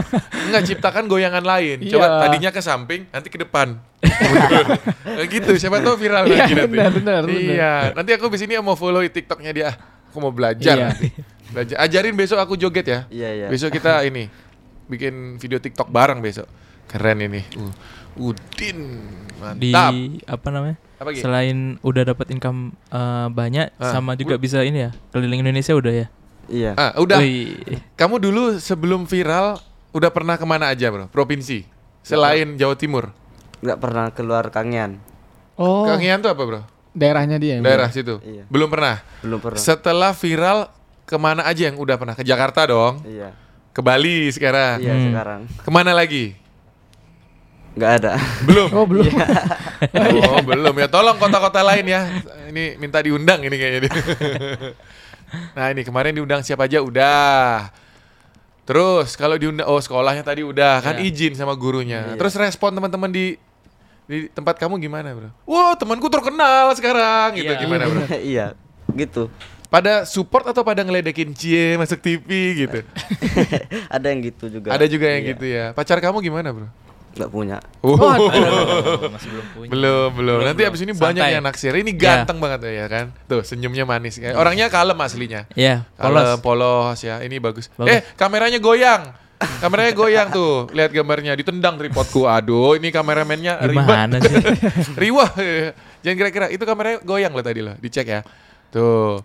Nggak 0.49 0.63
ciptakan 0.65 1.05
goyangan 1.05 1.45
lain. 1.45 1.85
Coba 1.85 2.09
Iya. 2.09 2.17
tadinya 2.25 2.49
ke 2.49 2.57
samping, 2.57 3.05
nanti 3.13 3.29
ke 3.29 3.37
depan. 3.37 3.77
Gitu, 5.29 5.61
siapa 5.61 5.77
tahu 5.85 5.93
viral 5.93 6.25
Iya, 6.25 6.49
lagi 6.49 6.53
nanti. 6.57 6.73
benar, 6.73 6.89
benar, 6.89 7.21
benar. 7.21 7.37
Iya, 7.37 7.73
nanti 7.93 8.11
aku 8.17 8.33
di 8.33 8.39
sini 8.41 8.57
mau 8.57 8.73
follow 8.73 9.05
TikToknya 9.05 9.51
dia. 9.53 9.69
Aku 10.17 10.25
mau 10.25 10.33
belajar. 10.33 10.97
Iya. 10.97 11.13
Belajar. 11.53 11.75
Ajarin 11.77 12.17
besok 12.17 12.41
aku 12.41 12.57
joget 12.57 12.89
ya. 12.89 13.00
Iya, 13.13 13.29
iya. 13.38 13.47
Besok 13.53 13.69
kita 13.69 14.01
ini 14.09 14.33
bikin 14.89 15.38
video 15.38 15.62
TikTok 15.62 15.93
bareng 15.93 16.25
besok. 16.25 16.50
Keren 16.89 17.21
ini. 17.21 17.45
Uh, 17.53 17.69
Udin, 18.17 18.97
di 19.62 19.69
mantap. 19.69 19.93
apa 20.25 20.47
namanya? 20.50 20.77
Apa 20.97 21.13
Gi? 21.13 21.21
Selain 21.21 21.77
udah 21.86 22.01
dapat 22.01 22.33
income 22.33 22.74
eh, 22.89 23.29
banyak, 23.29 23.77
Ah, 23.77 23.93
sama 23.93 24.17
juga 24.17 24.41
bisa 24.41 24.65
ini 24.65 24.89
ya 24.89 24.91
keliling 25.13 25.45
Indonesia 25.45 25.77
udah 25.77 25.93
ya. 25.93 26.07
Iya. 26.50 26.74
Ah, 26.74 26.97
udah. 26.97 27.21
Wih. 27.21 27.62
Kamu 27.93 28.17
dulu 28.17 28.57
sebelum 28.57 29.05
viral 29.05 29.62
udah 29.93 30.09
pernah 30.09 30.33
ke 30.41 30.50
mana 30.50 30.74
aja 30.74 30.89
bro? 30.89 31.05
Provinsi 31.13 31.62
selain 32.01 32.57
Jawa 32.57 32.74
Timur. 32.74 33.13
Enggak 33.62 33.77
pernah 33.77 34.09
keluar 34.09 34.50
Kangean. 34.50 34.97
Oh, 35.62 35.86
Kangean 35.86 36.25
tuh 36.25 36.33
apa 36.33 36.41
bro? 36.41 36.62
Daerahnya 36.97 37.37
dia. 37.37 37.55
yang 37.55 37.63
Daerah 37.63 37.93
situ. 37.93 38.17
Iya. 38.19 38.49
Belum 38.49 38.65
pernah. 38.67 39.05
Belum 39.21 39.37
pernah. 39.37 39.61
Setelah 39.61 40.11
viral 40.11 40.73
ke 41.05 41.15
mana 41.15 41.45
aja 41.45 41.69
yang 41.69 41.77
udah 41.77 41.95
pernah? 41.95 42.17
Ke 42.17 42.25
Jakarta 42.25 42.65
dong. 42.65 43.05
Iya. 43.05 43.31
Ke 43.71 43.79
Bali 43.79 44.33
sekarang. 44.33 44.81
Iya, 44.81 44.91
Hmm. 44.91 45.05
sekarang. 45.07 45.41
Ke 45.61 45.69
mana 45.69 45.93
lagi? 45.93 46.33
Enggak 47.77 47.91
ada. 48.01 48.11
Belum. 48.43 48.67
Oh, 48.73 48.85
belum. 48.85 49.05
Oh 50.25 50.41
belum 50.41 50.73
ya. 50.73 50.89
Tolong 50.89 51.21
kota-kota 51.21 51.61
lain 51.61 51.85
ya. 51.85 52.09
Ini 52.49 52.81
minta 52.81 52.97
diundang 52.97 53.37
ini 53.39 53.53
kayaknya. 53.53 53.93
nah 55.55 55.69
ini 55.69 55.85
kemarin 55.85 56.17
diundang 56.17 56.41
siapa 56.41 56.65
aja 56.65 56.81
udah. 56.81 57.69
Terus 58.65 59.13
kalau 59.13 59.37
diundang 59.37 59.69
oh 59.69 59.77
sekolahnya 59.77 60.25
tadi 60.25 60.41
udah 60.41 60.81
kan 60.81 60.97
Iya. 60.97 61.07
izin 61.07 61.37
sama 61.37 61.53
gurunya. 61.53 62.03
Iya. 62.03 62.17
Terus 62.17 62.33
respon 62.35 62.73
teman-teman 62.73 63.13
di 63.13 63.37
di 64.07 64.31
tempat 64.31 64.55
kamu 64.55 64.79
gimana 64.79 65.11
bro? 65.11 65.29
Wah 65.43 65.75
temanku 65.75 66.07
terkenal 66.07 66.71
sekarang 66.73 67.35
gitu 67.35 67.51
Iya. 67.51 67.59
gimana 67.59 67.83
bro? 67.85 68.01
iya, 68.33 68.47
gitu. 68.95 69.27
Pada 69.67 70.07
support 70.07 70.47
atau 70.47 70.63
pada 70.63 70.79
ngeledekin 70.79 71.35
cie 71.35 71.75
masuk 71.75 71.99
TV 71.99 72.23
gitu? 72.55 72.79
ada 73.95 74.05
yang 74.07 74.23
gitu 74.23 74.47
juga. 74.49 74.71
Ada 74.71 74.87
juga 74.87 75.11
yang 75.11 75.23
Iya. 75.23 75.31
gitu 75.35 75.45
ya. 75.45 75.65
Pacar 75.75 75.99
kamu 75.99 76.23
gimana 76.23 76.55
bro? 76.55 76.67
nggak 77.17 77.33
punya. 77.33 77.57
Oh, 77.81 77.97
Aduh, 77.97 79.09
masih 79.17 79.29
belum 79.33 79.45
punya. 79.57 79.69
belum, 79.73 80.09
belum. 80.13 80.37
Nanti 80.45 80.61
belum. 80.61 80.69
abis 80.69 80.81
ini 80.85 80.93
Santai. 80.93 81.05
banyak 81.09 81.25
yang 81.33 81.43
naksir. 81.43 81.73
Ini 81.73 81.91
ganteng 81.97 82.37
banget 82.37 82.69
ya 82.69 82.85
kan. 82.85 83.05
Tuh, 83.25 83.41
senyumnya 83.41 83.89
manis. 83.89 84.21
Orangnya 84.21 84.69
kalem 84.69 84.93
aslinya. 85.01 85.49
Iya, 85.57 85.89
Kalem, 85.97 86.37
polos. 86.37 86.93
polos 86.93 86.97
ya. 87.01 87.17
Ini 87.25 87.41
bagus. 87.41 87.73
Bagus. 87.73 87.89
Eh, 87.89 87.99
kameranya 88.13 88.61
goyang. 88.61 89.17
Kameranya 89.38 89.94
goyang 89.94 90.27
tuh. 90.29 90.65
Lihat 90.70 90.89
gambarnya 90.89 91.34
ditendang 91.34 91.77
tripodku. 91.77 92.25
Aduh, 92.25 92.74
ini 92.74 92.89
kameramennya 92.89 93.62
ribet. 93.63 93.86
Gimana 93.86 94.15
sih? 94.20 94.34
Riwah. 95.01 95.29
Jangan 96.01 96.17
kira-kira 96.17 96.46
itu 96.48 96.62
kameranya 96.62 97.01
goyang 97.01 97.32
loh 97.32 97.41
tadi 97.41 97.62
loh. 97.62 97.74
Dicek 97.75 98.06
ya. 98.08 98.22
Tuh. 98.70 99.22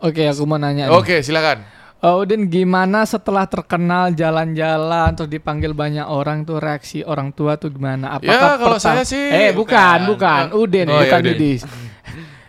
Oke, 0.00 0.24
aku 0.24 0.44
mau 0.44 0.56
nanya. 0.56 0.88
nih. 0.88 0.92
Oke, 0.92 1.20
silakan. 1.20 1.60
Oh, 2.00 2.24
Udin 2.24 2.48
gimana 2.48 3.04
setelah 3.04 3.44
terkenal 3.44 4.16
jalan-jalan 4.16 5.12
terus 5.12 5.28
dipanggil 5.28 5.76
banyak 5.76 6.08
orang 6.08 6.48
tuh 6.48 6.56
reaksi 6.56 7.04
orang 7.04 7.28
tua 7.28 7.60
tuh 7.60 7.68
gimana? 7.68 8.16
Ya, 8.18 8.56
kalau 8.56 8.80
pertam- 8.80 8.96
saya 8.96 9.04
sih- 9.04 9.20
Eh, 9.20 9.52
bukan, 9.52 10.08
Bukan. 10.08 10.48
bukan. 10.48 10.56
Udin, 10.56 10.88
Oh, 10.88 10.96
bukan 10.96 11.20
ya, 11.20 11.32
Udin. 11.36 11.60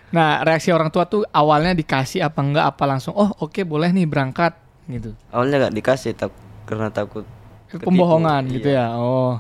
Nah, 0.10 0.40
reaksi 0.42 0.72
orang 0.72 0.88
tua 0.88 1.04
tuh 1.04 1.28
awalnya 1.30 1.72
dikasih 1.72 2.20
apa 2.22 2.40
enggak 2.40 2.64
apa 2.66 2.84
langsung 2.86 3.12
oh 3.12 3.32
oke 3.38 3.60
boleh 3.62 3.92
nih 3.92 4.04
berangkat 4.04 4.56
gitu. 4.86 5.12
Awalnya 5.30 5.68
nggak 5.68 5.76
dikasih 5.76 6.12
tak 6.14 6.32
karena 6.72 6.88
takut 6.88 7.28
ketipu. 7.68 7.92
Pembohongan 7.92 8.48
gitu 8.50 8.72
Iya. 8.72 8.88
ya. 8.88 8.96
Oh. 8.96 9.36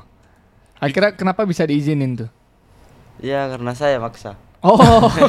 Akhirnya 0.77 1.15
kenapa 1.15 1.47
bisa 1.47 1.63
diizinin 1.63 2.19
tuh? 2.19 2.29
Iya 3.17 3.47
karena 3.47 3.71
saya 3.71 3.95
maksa. 3.97 4.35
Oh. 4.59 4.77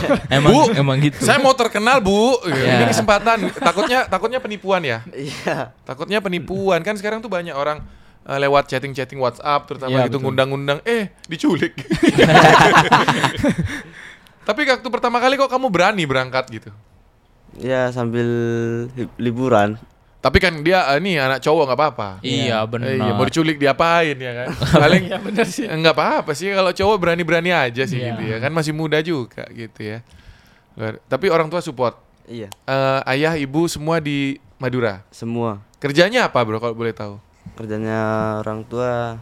Emang 0.28 0.50
Bu, 0.50 0.60
emang 0.74 0.98
gitu. 0.98 1.16
Saya 1.18 1.38
mau 1.38 1.54
terkenal, 1.54 2.02
Bu. 2.02 2.36
Ini 2.42 2.82
Ya. 2.82 2.88
kesempatan. 2.90 3.48
Takutnya 3.48 4.04
takutnya 4.04 4.42
penipuan 4.42 4.82
ya. 4.82 5.06
Iya. 5.08 5.72
Takutnya 5.84 6.18
penipuan 6.18 6.82
kan 6.82 6.98
sekarang 6.98 7.22
tuh 7.22 7.30
banyak 7.30 7.54
orang 7.54 7.80
eh, 8.22 8.38
lewat 8.38 8.66
chatting-chatting 8.66 9.16
WhatsApp 9.16 9.64
terutama 9.64 9.94
Iya, 9.94 10.10
gitu 10.10 10.18
ngundang-ngundang 10.18 10.82
eh 10.84 11.14
diculik. 11.26 11.72
Tapi 14.42 14.60
waktu 14.66 14.88
pertama 14.90 15.16
kali 15.16 15.38
kok 15.38 15.48
kamu 15.48 15.70
berani 15.70 16.02
berangkat 16.02 16.44
gitu. 16.50 16.70
Ya 17.56 17.88
sambil 17.88 18.26
liburan. 19.16 19.78
Tapi 20.22 20.38
kan 20.38 20.54
dia 20.62 20.86
eh, 20.86 20.98
nih 20.98 21.18
anak 21.18 21.42
cowok 21.42 21.66
nggak 21.66 21.78
apa-apa. 21.78 22.08
Iya, 22.22 22.62
Eh, 22.62 22.64
benar. 22.64 22.86
iya, 22.88 23.10
mau 23.10 23.26
diculik 23.26 23.58
diapain 23.58 24.14
ya 24.14 24.32
kan? 24.32 24.48
Paling 24.82 25.02
Iya 25.04 25.18
bener 25.18 25.44
sih. 25.44 25.66
nggak 25.66 25.92
apa-apa 25.92 26.30
sih 26.30 26.48
kalau 26.48 26.70
cowok 26.70 26.96
berani-berani 26.96 27.50
aja 27.50 27.82
sih 27.82 27.98
Iya. 27.98 28.14
gitu 28.14 28.22
ya 28.24 28.36
kan 28.38 28.50
masih 28.50 28.70
muda 28.70 28.98
juga 28.98 29.42
gitu 29.50 29.82
ya. 29.82 29.98
Luar- 30.72 31.02
Tapi 31.04 31.26
orang 31.26 31.46
tua 31.46 31.58
support. 31.58 31.98
Iya. 32.24 32.48
Eh, 32.64 33.00
ayah, 33.10 33.34
ibu 33.34 33.66
semua 33.66 33.98
di 33.98 34.38
Madura. 34.56 35.02
Semua 35.10 35.58
Kerjanya 35.76 36.30
apa 36.30 36.38
bro 36.40 36.56
kalau 36.56 36.72
boleh 36.72 36.94
tahu? 36.94 37.18
kerjanya 37.52 37.98
orang 38.38 38.62
tua 38.62 39.18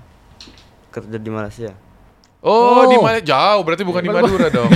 kerja 0.88 1.16
di 1.16 1.30
Malaysia. 1.30 1.72
Oh, 2.40 2.80
Oh. 2.80 2.88
di 2.88 2.96
Malaysia 2.96 3.24
jauh 3.26 3.60
berarti 3.60 3.84
bukan 3.84 4.00
di 4.00 4.08
Madura 4.08 4.48
dong. 4.48 4.70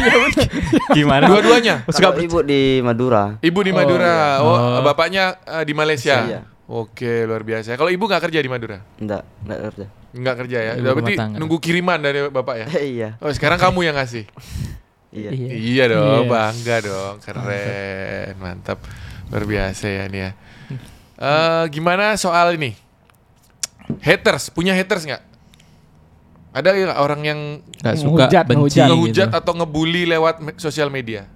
Gimana? 0.96 1.24
Dua-duanya. 1.26 1.88
Ibu 1.88 2.44
di 2.44 2.84
Madura. 2.84 3.40
Ibu 3.40 3.60
di 3.60 3.72
Oh, 3.72 3.76
Madura. 3.76 4.16
Oh, 4.38 4.52
Oh. 4.52 4.82
bapaknya 4.84 5.40
eh, 5.40 5.64
di 5.64 5.72
Malaysia. 5.72 6.16
Iya. 6.22 6.40
Oke, 6.64 7.24
luar 7.24 7.40
biasa. 7.40 7.72
Kalau 7.74 7.88
ibu 7.88 8.04
nggak 8.04 8.22
kerja 8.22 8.40
di 8.40 8.48
Madura? 8.48 8.80
Enggak, 8.96 9.24
enggak 9.44 9.60
kerja. 9.64 9.86
Nggak 10.12 10.34
kerja 10.38 10.58
ya. 10.60 10.72
Ibu 10.74 10.84
Berarti 10.84 11.00
rumah 11.00 11.20
tangga. 11.20 11.36
nunggu 11.40 11.56
kiriman 11.58 11.98
dari 11.98 12.18
bapak 12.28 12.54
ya. 12.56 12.66
iya. 12.96 13.08
Oh, 13.18 13.28
sekarang 13.28 13.56
kamu 13.56 13.80
yang 13.82 13.96
ngasih. 13.96 14.24
Iya. 15.14 15.30
Iya. 15.30 15.50
Iya 15.54 15.84
dong, 15.88 16.26
Iya. 16.26 16.26
bangga 16.26 16.76
dong. 16.82 17.14
Keren, 17.22 18.34
mantap. 18.34 18.82
Luar 19.30 19.46
biasa 19.46 19.86
ya 19.86 20.04
nih 20.10 20.20
ya. 20.20 20.30
Eh, 21.14 21.64
gimana 21.70 22.18
soal 22.18 22.58
ini? 22.58 22.74
Haters, 24.02 24.50
punya 24.50 24.74
haters 24.74 25.06
nggak? 25.06 25.22
Ada 26.54 26.70
nggak 26.70 27.00
orang 27.00 27.20
yang 27.20 27.40
Gak 27.82 27.98
suka 27.98 28.30
Ngehujat, 28.30 28.44
benci 28.46 28.78
ngehujat. 28.78 28.86
ngehujat 28.88 29.28
gitu. 29.28 29.38
atau 29.42 29.52
ngebully 29.52 30.02
lewat 30.06 30.34
me- 30.38 30.54
sosial 30.56 30.86
media? 30.86 31.26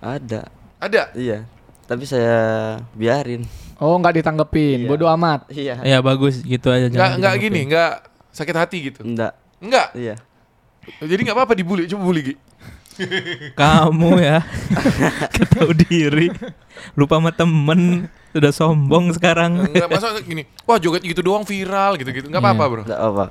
Ada. 0.00 0.48
Ada. 0.80 1.12
Iya. 1.12 1.44
Tapi 1.84 2.08
saya 2.08 2.40
biarin. 2.96 3.44
Oh, 3.76 4.00
nggak 4.00 4.16
ditanggepin. 4.16 4.84
Iya. 4.84 4.88
Bodoh 4.88 5.12
amat. 5.12 5.44
Iya. 5.52 5.76
Ya 5.84 5.98
bagus 6.00 6.40
gitu 6.40 6.72
aja. 6.72 6.88
Nggak 6.88 6.96
jangan 6.96 7.20
nggak 7.20 7.34
gini, 7.36 7.60
nggak 7.68 7.92
sakit 8.32 8.56
hati 8.56 8.78
gitu. 8.88 9.00
Enggak. 9.04 9.36
Enggak. 9.60 9.92
Iya. 9.92 10.16
Jadi 10.98 11.20
nggak 11.20 11.36
apa-apa 11.36 11.52
dibully, 11.52 11.84
coba 11.84 12.02
bully 12.02 12.22
Gi. 12.24 12.34
Kamu 13.56 14.20
ya 14.20 14.44
Gak 15.32 15.48
tahu 15.56 15.72
diri 15.72 16.28
Lupa 16.92 17.16
sama 17.16 17.32
temen 17.32 18.12
Sudah 18.28 18.52
sombong 18.52 19.08
sekarang 19.16 19.72
Enggak 19.72 19.88
masa 19.88 20.12
gini. 20.20 20.44
Wah, 20.68 20.76
joget 20.76 21.00
gitu 21.00 21.20
doang 21.20 21.44
viral 21.44 21.96
gitu-gitu. 21.96 22.28
Nggak 22.28 22.40
apa-apa, 22.40 22.64
Bro. 22.66 22.82
Enggak 22.84 23.00
apa. 23.00 23.24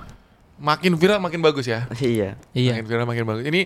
Makin 0.60 0.94
viral 0.96 1.18
makin 1.18 1.40
bagus 1.40 1.66
ya. 1.66 1.88
Iya. 1.98 2.36
Iya 2.52 2.72
Makin 2.76 2.86
viral 2.86 3.06
makin 3.06 3.26
bagus. 3.26 3.44
Ini 3.44 3.62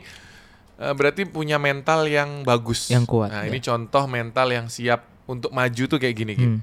eh, 0.75 0.93
berarti 0.93 1.25
punya 1.25 1.57
mental 1.57 2.05
yang 2.05 2.41
bagus. 2.41 2.87
Yang 2.87 3.05
kuat, 3.09 3.29
Nah, 3.29 3.43
ya. 3.43 3.49
ini 3.49 3.59
contoh 3.59 4.03
mental 4.05 4.47
yang 4.47 4.65
siap 4.67 5.05
untuk 5.25 5.49
maju 5.49 5.83
tuh 5.85 5.97
kayak 5.97 6.15
gini, 6.15 6.33
Gi. 6.33 6.45
Hmm. 6.45 6.59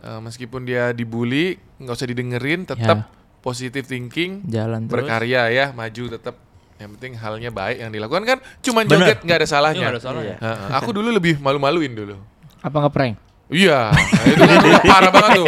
Eh, 0.00 0.20
meskipun 0.20 0.64
dia 0.64 0.90
dibully, 0.90 1.54
nggak 1.76 1.92
usah 1.92 2.08
didengerin, 2.08 2.64
tetap 2.64 2.98
Ya. 3.04 3.18
positive 3.38 3.84
thinking, 3.84 4.42
Jalan 4.44 4.86
terus 4.86 5.04
berkarya 5.04 5.48
ya, 5.48 5.66
maju 5.70 6.04
tetap. 6.10 6.34
Yang 6.80 6.96
penting 6.96 7.12
halnya 7.14 7.50
baik 7.52 7.76
yang 7.78 7.92
dilakukan 7.92 8.24
kan 8.24 8.38
cuman 8.64 8.88
Bener. 8.88 9.04
joget 9.04 9.18
nggak 9.20 9.38
ada 9.44 9.48
salahnya. 9.50 9.86
Ada 9.92 10.00
salah 10.00 10.24
Iya. 10.24 10.32
ya. 10.32 10.36
Heeh, 10.40 10.68
aku 10.72 10.90
dulu 10.90 11.12
lebih 11.12 11.36
malu-maluin 11.36 11.92
dulu. 11.92 12.16
Apa 12.58 12.80
ngeprank? 12.80 13.20
Iya, 13.50 13.90
itu 14.30 14.42
parah 14.86 15.10
banget 15.10 15.30
tuh. 15.42 15.46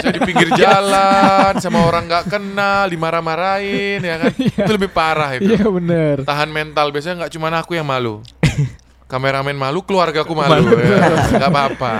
Saya 0.00 0.12
di 0.16 0.20
pinggir 0.24 0.48
jalan 0.56 1.52
sama 1.60 1.84
orang 1.84 2.08
nggak 2.08 2.24
kenal, 2.24 2.88
dimarah-marahin 2.88 4.00
ya 4.00 4.16
kan. 4.16 4.32
Itu 4.32 4.72
lebih 4.72 4.88
parah 4.88 5.36
itu. 5.36 5.44
Iya 5.44 5.68
bener. 5.68 6.16
Tahan 6.24 6.48
mental 6.48 6.88
biasanya 6.96 7.28
nggak 7.28 7.32
cuma 7.36 7.52
aku 7.52 7.76
yang 7.76 7.84
malu. 7.84 8.24
Kameramen 9.12 9.54
malu, 9.54 9.84
keluargaku 9.84 10.32
malu. 10.32 10.72
ya. 10.72 11.36
Nggak 11.36 11.50
apa-apa. 11.52 11.94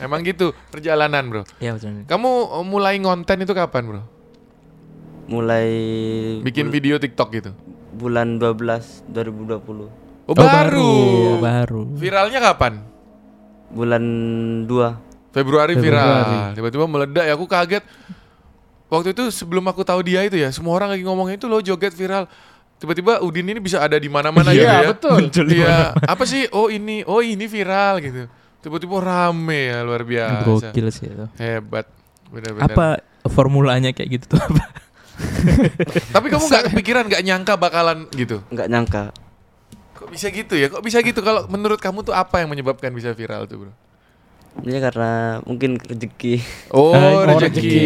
Emang 0.00 0.24
gitu 0.24 0.56
perjalanan 0.72 1.22
bro. 1.28 1.42
Iya 1.60 1.76
betul 1.76 2.08
Kamu 2.08 2.30
uh, 2.50 2.64
mulai 2.64 2.96
ngonten 2.98 3.44
itu 3.44 3.52
kapan 3.52 3.84
bro? 3.84 4.02
Mulai 5.28 5.68
Bikin 6.40 6.66
bul- 6.66 6.74
video 6.74 6.96
TikTok 6.96 7.28
gitu? 7.36 7.52
bulan 7.98 8.38
12 8.38 9.10
2020. 9.10 10.28
Oh, 10.28 10.34
baru. 10.36 10.92
Iya, 10.92 11.32
Baru 11.40 11.80
Viralnya 11.98 12.38
kapan? 12.38 12.84
Bulan 13.68 14.02
2. 14.64 14.68
Februari, 15.28 15.76
Februari. 15.76 15.78
viral. 15.78 16.56
Tiba-tiba 16.56 16.84
meledak 16.84 17.24
ya 17.24 17.32
aku 17.32 17.46
kaget. 17.46 17.84
Waktu 18.88 19.12
itu 19.12 19.28
sebelum 19.28 19.68
aku 19.68 19.84
tahu 19.84 20.00
dia 20.00 20.24
itu 20.24 20.34
ya, 20.34 20.48
semua 20.48 20.72
orang 20.72 20.96
lagi 20.96 21.04
ngomongin 21.04 21.36
itu 21.36 21.44
loh 21.44 21.60
joget 21.60 21.92
viral. 21.92 22.24
Tiba-tiba 22.78 23.20
Udin 23.20 23.44
ini 23.44 23.60
bisa 23.60 23.82
ada 23.82 23.98
di 23.98 24.08
mana-mana 24.08 24.54
gitu 24.54 24.64
Iya 24.64 24.76
ya. 24.80 24.88
betul. 24.94 25.18
Iya, 25.50 25.78
apa 25.98 26.24
sih? 26.24 26.46
Oh 26.48 26.70
ini, 26.70 27.04
oh 27.04 27.20
ini 27.20 27.44
viral 27.44 28.00
gitu. 28.00 28.24
Tiba-tiba 28.58 28.96
rame 28.98 29.68
ya 29.68 29.84
luar 29.84 30.02
biasa. 30.02 30.42
Gokil 30.72 30.86
sih 30.88 31.06
itu 31.10 31.26
Hebat. 31.36 31.86
Benar-benar. 32.32 32.70
Apa 32.70 32.86
formulanya 33.28 33.92
kayak 33.92 34.08
gitu 34.18 34.34
tuh 34.34 34.40
apa? 34.40 34.64
Tapi 36.14 36.26
kamu 36.30 36.44
nggak 36.46 36.64
kepikiran, 36.72 37.04
nggak 37.10 37.22
nyangka 37.22 37.54
bakalan 37.58 38.06
gitu. 38.14 38.40
Enggak 38.48 38.68
nyangka. 38.70 39.02
Kok 40.08 40.10
bisa 40.10 40.26
gitu 40.32 40.54
ya? 40.56 40.66
Kok 40.72 40.80
bisa 40.80 40.98
gitu? 40.98 41.20
Kalau 41.20 41.44
menurut 41.46 41.76
kamu 41.76 42.00
tuh 42.00 42.12
apa 42.12 42.40
yang 42.40 42.48
menyebabkan 42.48 42.88
bisa 42.90 43.12
viral 43.12 43.44
tuh, 43.44 43.56
Bro? 43.60 43.72
Ini 44.58 44.80
karena 44.80 45.38
mungkin 45.44 45.76
rezeki. 45.76 46.34
Oh, 46.72 46.90
Oh, 46.90 47.22
rezeki. 47.22 47.60
rezeki. 47.60 47.84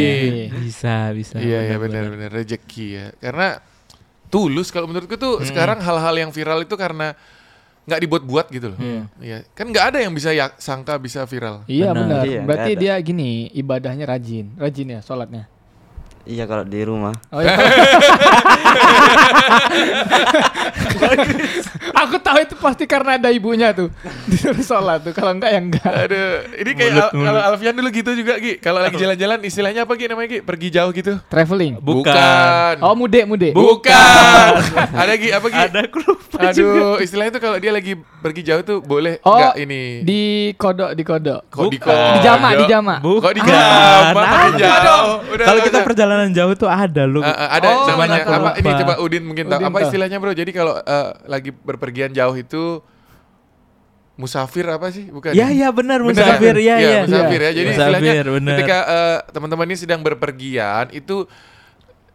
Bisa 0.62 1.10
bisa 1.10 1.34
Iya, 1.36 1.66
iya 1.66 1.76
benar-benar 1.76 2.30
rezeki 2.30 2.84
ya. 2.88 3.06
Karena 3.18 3.58
tulus 4.30 4.70
kalau 4.70 4.86
menurutku 4.86 5.16
tuh 5.16 5.36
Hmm. 5.36 5.44
sekarang 5.44 5.76
hal-hal 5.82 6.14
yang 6.16 6.30
viral 6.30 6.62
itu 6.62 6.72
karena 6.72 7.12
nggak 7.82 8.00
dibuat-buat 8.00 8.46
gitu 8.48 8.66
loh. 8.70 8.78
Iya. 8.78 9.02
Iya. 9.18 9.38
Kan 9.52 9.66
nggak 9.68 9.84
ada 9.90 9.98
yang 9.98 10.14
bisa 10.14 10.30
ya, 10.30 10.54
sangka 10.56 10.94
bisa 10.96 11.26
viral. 11.26 11.66
Iya 11.66 11.90
Benar. 11.90 11.98
benar. 11.98 12.22
Iya, 12.24 12.40
Berarti 12.46 12.70
dia 12.78 12.94
gini 13.02 13.50
ibadahnya 13.50 14.06
rajin, 14.06 14.54
rajin 14.54 14.86
ya 14.88 15.00
sholatnya. 15.02 15.50
Iya 16.22 16.46
kalau 16.46 16.62
di 16.62 16.78
rumah. 16.86 17.12
Oh 17.28 17.42
iya. 17.42 17.58
Aku 21.94 22.16
tahu 22.18 22.38
itu 22.40 22.54
pasti 22.54 22.84
karena 22.84 23.14
ada 23.14 23.28
ibunya 23.28 23.70
tuh 23.70 23.88
disuruh 24.24 24.60
sholat 24.60 25.02
tuh. 25.02 25.12
Kalau 25.12 25.32
enggak 25.32 25.50
ya 25.50 25.60
enggak. 25.60 25.92
Aduh, 26.02 26.28
ini 26.56 26.70
kayak 26.72 26.90
Mulut, 26.90 27.02
Al- 27.02 27.12
mulut. 27.12 27.26
kalau 27.26 27.40
Alfian 27.46 27.74
dulu 27.74 27.88
gitu 27.90 28.10
juga 28.14 28.34
Gi. 28.36 28.52
Kalau 28.58 28.80
lagi 28.80 28.96
jalan-jalan 28.96 29.38
istilahnya 29.42 29.80
apa 29.82 29.92
Gi 29.94 30.06
namanya 30.06 30.28
Gi? 30.28 30.40
Pergi 30.40 30.68
jauh 30.70 30.90
gitu. 30.90 31.12
Traveling. 31.26 31.78
Bukan. 31.78 32.74
Oh 32.80 32.94
mude 32.94 33.20
mude. 33.24 33.50
Bukan. 33.52 34.50
ada 34.92 35.12
Gi 35.14 35.28
apa 35.30 35.46
Gi? 35.46 35.58
Ada 35.62 35.78
aku 35.84 35.98
lupa 36.00 36.20
Aduh, 36.42 36.98
istilahnya 36.98 37.30
itu 37.30 37.40
kalau 37.40 37.56
dia 37.56 37.70
lagi 37.70 37.92
pergi 38.18 38.42
jauh 38.42 38.62
tuh 38.62 38.78
boleh 38.80 39.20
Oh, 39.22 39.36
nggak 39.36 39.54
ini? 39.58 40.02
Di 40.02 40.22
kodok 40.52 40.92
di 40.92 41.02
kodok. 41.02 41.46
Kok 41.48 41.68
di 41.68 41.78
Bukan. 41.78 41.92
Di 41.92 42.20
jama 42.20 42.48
di 42.52 42.64
jama. 42.66 42.94
Kok 42.98 43.32
di 43.32 43.40
Bukan. 43.40 43.52
jama? 43.52 44.22
Kalau 45.38 45.60
kita 45.62 45.78
perjalanan 45.82 46.28
jauh 46.30 46.54
tuh 46.54 46.66
ada 46.66 47.04
lu. 47.04 47.20
Uh, 47.20 47.28
uh, 47.28 47.48
ada 47.50 47.68
Oh, 47.72 47.86
namanya 47.86 48.20
apa? 48.22 48.50
Ini 48.58 48.70
coba 48.82 48.94
Udin 48.98 49.22
mungkin 49.22 49.44
tahu. 49.46 49.60
Apa 49.62 49.78
istilahnya 49.82 50.16
bro? 50.18 50.32
Jadi 50.32 50.50
kalau 50.50 50.81
uh, 50.82 51.16
lagi 51.24 51.50
berpergian 51.50 52.10
jauh 52.10 52.34
itu 52.34 52.82
musafir 54.14 54.66
apa 54.66 54.88
sih? 54.88 55.08
Bukan? 55.08 55.32
Ya 55.32 55.48
ya 55.48 55.68
benar 55.68 55.98
Bener 55.98 56.12
musafir 56.14 56.54
kan? 56.54 56.62
ya 56.62 56.74
Iya, 56.76 56.90
ya. 56.90 57.00
musafir 57.02 57.40
ya. 57.40 57.50
Jadi 57.50 57.68
istilahnya 57.70 58.12
Musafir, 58.12 58.26
bener. 58.30 58.56
ketika 58.56 58.78
uh, 58.84 59.18
teman-teman 59.30 59.66
ini 59.66 59.76
sedang 59.76 60.00
berpergian 60.00 60.90
itu 60.90 61.24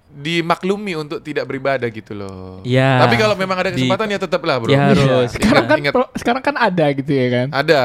dimaklumi 0.08 0.96
untuk 0.96 1.20
tidak 1.20 1.44
beribadah 1.44 1.86
gitu 1.88 2.16
loh. 2.16 2.64
Iya. 2.64 3.04
Tapi 3.04 3.20
kalau 3.20 3.36
memang 3.36 3.60
ada 3.60 3.70
Di- 3.70 3.76
kesempatan 3.76 4.08
ya 4.08 4.18
tetaplah 4.18 4.56
bro. 4.58 4.72
Ya, 4.72 4.88
harus. 4.88 5.30
Sekarang 5.30 5.52
Ingat, 5.60 5.68
kan 5.68 5.78
ingat. 5.78 5.94
pro- 5.94 6.14
sekarang 6.16 6.42
kan 6.42 6.56
ada 6.56 6.86
gitu 6.90 7.12
ya 7.12 7.28
kan. 7.28 7.48
Ada. 7.52 7.80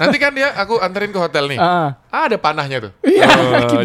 Nanti 0.00 0.16
kan 0.16 0.32
dia 0.32 0.48
aku 0.56 0.80
anterin 0.80 1.12
ke 1.12 1.20
hotel 1.20 1.46
nih. 1.46 1.58
Ah. 1.60 2.00
Ada 2.08 2.40
panahnya 2.40 2.88
tuh. 2.88 2.92
Iya, 3.04 3.28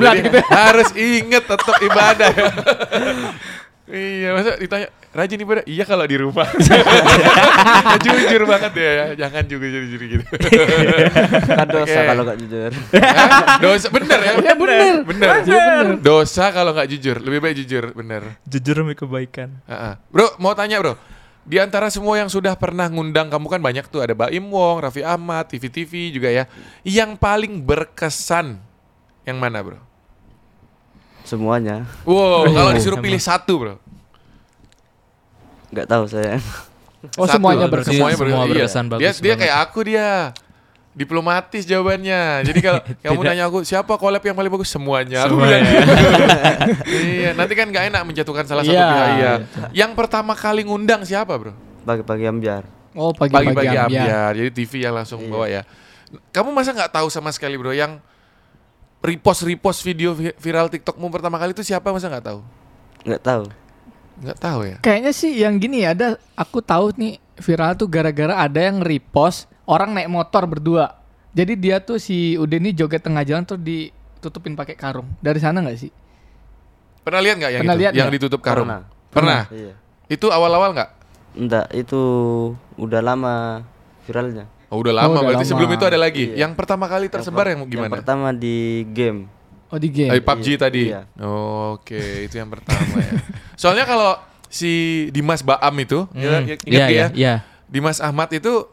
jadi 0.02 0.18
gitu. 0.24 0.40
Harus 0.48 0.90
inget 0.96 1.44
tetap 1.44 1.76
ibadah. 1.78 2.32
iya, 3.90 4.34
masa 4.34 4.58
ditanya 4.58 4.88
rajin 5.14 5.40
ibadah? 5.40 5.64
Iya 5.64 5.84
kalau 5.86 6.06
di 6.10 6.18
rumah. 6.18 6.50
jujur 8.06 8.42
banget 8.50 8.74
ya, 8.76 8.92
ya. 8.92 9.06
jangan 9.26 9.44
juga 9.46 9.66
jujur 9.70 10.02
gitu. 10.02 10.26
Kan 11.60 11.68
dosa 11.70 12.00
Oke. 12.02 12.08
kalau 12.10 12.22
nggak 12.26 12.40
jujur. 12.42 12.72
Hah? 13.00 13.58
Dosa 13.62 13.88
bener 13.94 14.20
ya? 14.20 14.32
Ya 14.42 14.54
bener. 14.58 14.94
Bener. 15.06 15.28
Bener. 15.46 15.86
Dosa 16.02 16.50
kalau 16.50 16.74
nggak 16.74 16.90
jujur, 16.98 17.18
lebih 17.22 17.40
baik 17.46 17.56
jujur, 17.64 17.94
bener. 17.94 18.42
Jujur 18.44 18.76
demi 18.82 18.98
kebaikan. 18.98 19.54
Heeh. 19.70 19.94
Bro, 20.10 20.36
mau 20.42 20.58
tanya 20.58 20.82
bro. 20.82 20.98
Di 21.46 21.62
antara 21.62 21.94
semua 21.94 22.18
yang 22.18 22.26
sudah 22.26 22.58
pernah 22.58 22.90
ngundang 22.90 23.30
kamu 23.30 23.46
kan 23.46 23.62
banyak 23.62 23.86
tuh 23.94 24.02
ada 24.02 24.18
Baim 24.18 24.50
Wong, 24.50 24.82
Raffi 24.82 25.06
Ahmad, 25.06 25.46
TV 25.46 25.70
TV 25.70 26.10
juga 26.10 26.34
ya. 26.34 26.50
Yang 26.82 27.22
paling 27.22 27.62
berkesan 27.62 28.58
yang 29.30 29.38
mana 29.38 29.62
bro? 29.62 29.95
Semuanya. 31.26 31.90
Wow, 32.04 32.46
kalau 32.48 32.72
disuruh 32.72 32.96
Emang. 32.96 33.06
pilih 33.06 33.20
satu 33.20 33.54
bro. 33.58 33.76
Nggak 35.70 35.88
tahu 35.88 36.04
saya. 36.06 36.38
Oh 37.16 37.26
Satu. 37.26 37.38
semuanya 37.38 37.66
berkesan. 37.66 37.92
berkesan. 37.92 37.94
Semuanya 37.94 38.16
Semua 38.16 38.26
berkesan. 38.26 38.50
berkesan, 38.50 38.84
Iya. 38.84 38.92
bagus 38.92 39.02
Dia 39.02 39.12
dia 39.12 39.26
banget. 39.28 39.42
kayak 39.42 39.58
aku 39.60 39.80
dia. 39.84 40.10
Diplomatis 40.96 41.64
jawabannya. 41.66 42.22
Jadi 42.42 42.60
kalau 42.62 42.80
kamu 43.04 43.20
nanya 43.22 43.44
aku 43.46 43.60
siapa 43.62 43.94
collab 43.96 44.24
yang 44.24 44.32
paling 44.32 44.48
bagus 44.48 44.72
semuanya. 44.72 45.28
Semuanya. 45.28 45.60
gitu. 45.60 46.96
iya, 47.20 47.30
nanti 47.34 47.52
kan 47.52 47.68
nggak 47.68 47.92
enak 47.92 48.02
menjatuhkan 48.06 48.46
salah 48.46 48.64
satu 48.64 48.72
Iya. 48.72 48.88
pihak. 48.88 49.10
Iya. 49.12 49.34
Yang 49.76 49.92
pertama 49.94 50.32
kali 50.34 50.64
ngundang 50.64 51.04
siapa, 51.04 51.36
Bro? 51.36 51.52
Pagi-pagi 51.84 52.24
ambiar. 52.26 52.64
Oh 52.96 53.12
pagi-pagi 53.12 53.52
Pagi-pagi 53.52 53.76
ambiar. 53.76 53.86
ambiar. 54.08 54.32
Jadi 54.40 54.50
TV 54.56 54.72
yang 54.82 54.96
langsung 54.96 55.20
Iya. 55.20 55.30
bawa 55.30 55.46
ya. 55.46 55.62
Kamu 56.32 56.50
masa 56.50 56.72
nggak 56.72 56.90
tahu 56.90 57.12
sama 57.12 57.28
sekali, 57.30 57.54
Bro, 57.54 57.76
yang 57.76 58.00
repost 59.06 59.46
repost 59.46 59.80
video 59.82 60.12
vi- 60.12 60.36
viral 60.36 60.68
TikTokmu 60.68 61.08
pertama 61.08 61.38
kali 61.38 61.54
itu 61.54 61.62
siapa 61.62 61.94
masa 61.94 62.10
nggak 62.10 62.26
tahu? 62.26 62.40
Nggak 63.06 63.22
tahu. 63.22 63.44
Nggak 64.16 64.38
tahu 64.40 64.60
ya. 64.66 64.78
Kayaknya 64.82 65.12
sih 65.12 65.32
yang 65.38 65.56
gini 65.56 65.86
ya, 65.86 65.94
ada 65.94 66.08
aku 66.34 66.60
tahu 66.60 66.96
nih 66.98 67.22
viral 67.38 67.76
tuh 67.76 67.86
gara-gara 67.86 68.34
ada 68.34 68.60
yang 68.60 68.82
repost 68.82 69.46
orang 69.64 69.94
naik 69.94 70.10
motor 70.10 70.44
berdua. 70.48 70.98
Jadi 71.36 71.54
dia 71.60 71.84
tuh 71.84 72.00
si 72.00 72.40
Udin 72.40 72.64
ini 72.64 72.72
joget 72.72 73.04
tengah 73.04 73.28
jalan 73.28 73.44
tuh 73.44 73.60
ditutupin 73.60 74.56
pakai 74.56 74.74
karung. 74.74 75.06
Dari 75.20 75.38
sana 75.38 75.60
nggak 75.60 75.78
sih? 75.78 75.92
Pernah 77.04 77.22
lihat 77.22 77.36
nggak 77.38 77.52
yang 77.52 77.62
Pernah 77.62 77.76
itu? 77.76 77.82
lihat 77.84 77.94
yang 77.94 78.08
nggak? 78.08 78.18
ditutup 78.18 78.42
karung? 78.42 78.68
Pernah. 78.68 78.82
Pernah. 79.12 79.42
Iya. 79.52 79.74
Itu 80.08 80.32
awal-awal 80.32 80.72
nggak? 80.74 80.90
Enggak, 81.36 81.68
itu 81.76 82.02
udah 82.80 83.02
lama 83.04 83.36
viralnya. 84.08 84.48
Oh, 84.76 84.84
udah 84.84 84.94
lama. 84.94 85.08
udah 85.10 85.22
Berarti 85.26 85.42
lama. 85.42 85.50
sebelum 85.50 85.70
itu 85.72 85.86
ada 85.86 85.98
lagi. 85.98 86.26
Iya. 86.28 86.36
Yang 86.44 86.52
pertama 86.54 86.86
kali 86.86 87.08
tersebar 87.08 87.46
yang, 87.48 87.64
per- 87.64 87.72
gimana? 87.72 87.88
Yang 87.88 87.96
pertama 87.96 88.28
di 88.30 88.58
game. 88.92 89.20
Oh 89.66 89.80
di 89.80 89.90
game. 89.90 90.12
Eh, 90.12 90.20
PUBG 90.20 90.48
Iya, 90.48 90.60
tadi. 90.60 90.84
iya. 90.88 91.02
Oh, 91.18 91.76
Oke, 91.76 91.98
itu 92.22 92.36
yang 92.36 92.48
pertama 92.48 92.84
ya. 92.98 93.12
Soalnya 93.62 93.84
kalau 93.84 94.20
si 94.48 94.72
Dimas 95.10 95.42
Baam 95.42 95.74
itu, 95.78 96.06
ya, 96.12 96.38
Hmm. 96.38 96.46
ya, 96.46 96.56
ingat 96.56 96.60
Iya, 96.62 96.78
nggak 96.78 96.90
iya, 96.90 97.02
ya? 97.02 97.08
iya. 97.14 97.34
Dimas 97.66 97.98
Ahmad 97.98 98.30
itu 98.30 98.70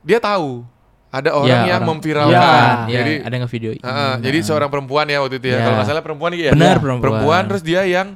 dia 0.00 0.18
tahu 0.18 0.62
ada 1.08 1.30
orang 1.32 1.48
Iya, 1.48 1.66
yang 1.66 1.82
orang. 1.82 1.88
memviralkan. 1.90 2.76
Iya, 2.86 2.98
Jadi 3.00 3.12
ada 3.20 3.34
yang 3.34 3.48
video. 3.48 3.70
Heeh, 3.72 4.12
jadi 4.20 4.38
seorang 4.40 4.68
perempuan 4.68 5.04
ya 5.04 5.18
waktu 5.18 5.36
itu 5.36 5.46
ya. 5.46 5.52
Iya. 5.52 5.60
Kalau 5.60 5.74
nggak 5.74 5.88
salah 5.88 6.02
perempuan 6.02 6.30
iya. 6.32 6.52
Benar, 6.52 6.76
Iya. 6.76 6.96
perempuan. 7.00 7.42
terus 7.46 7.62
dia 7.62 7.82
yang 7.82 8.08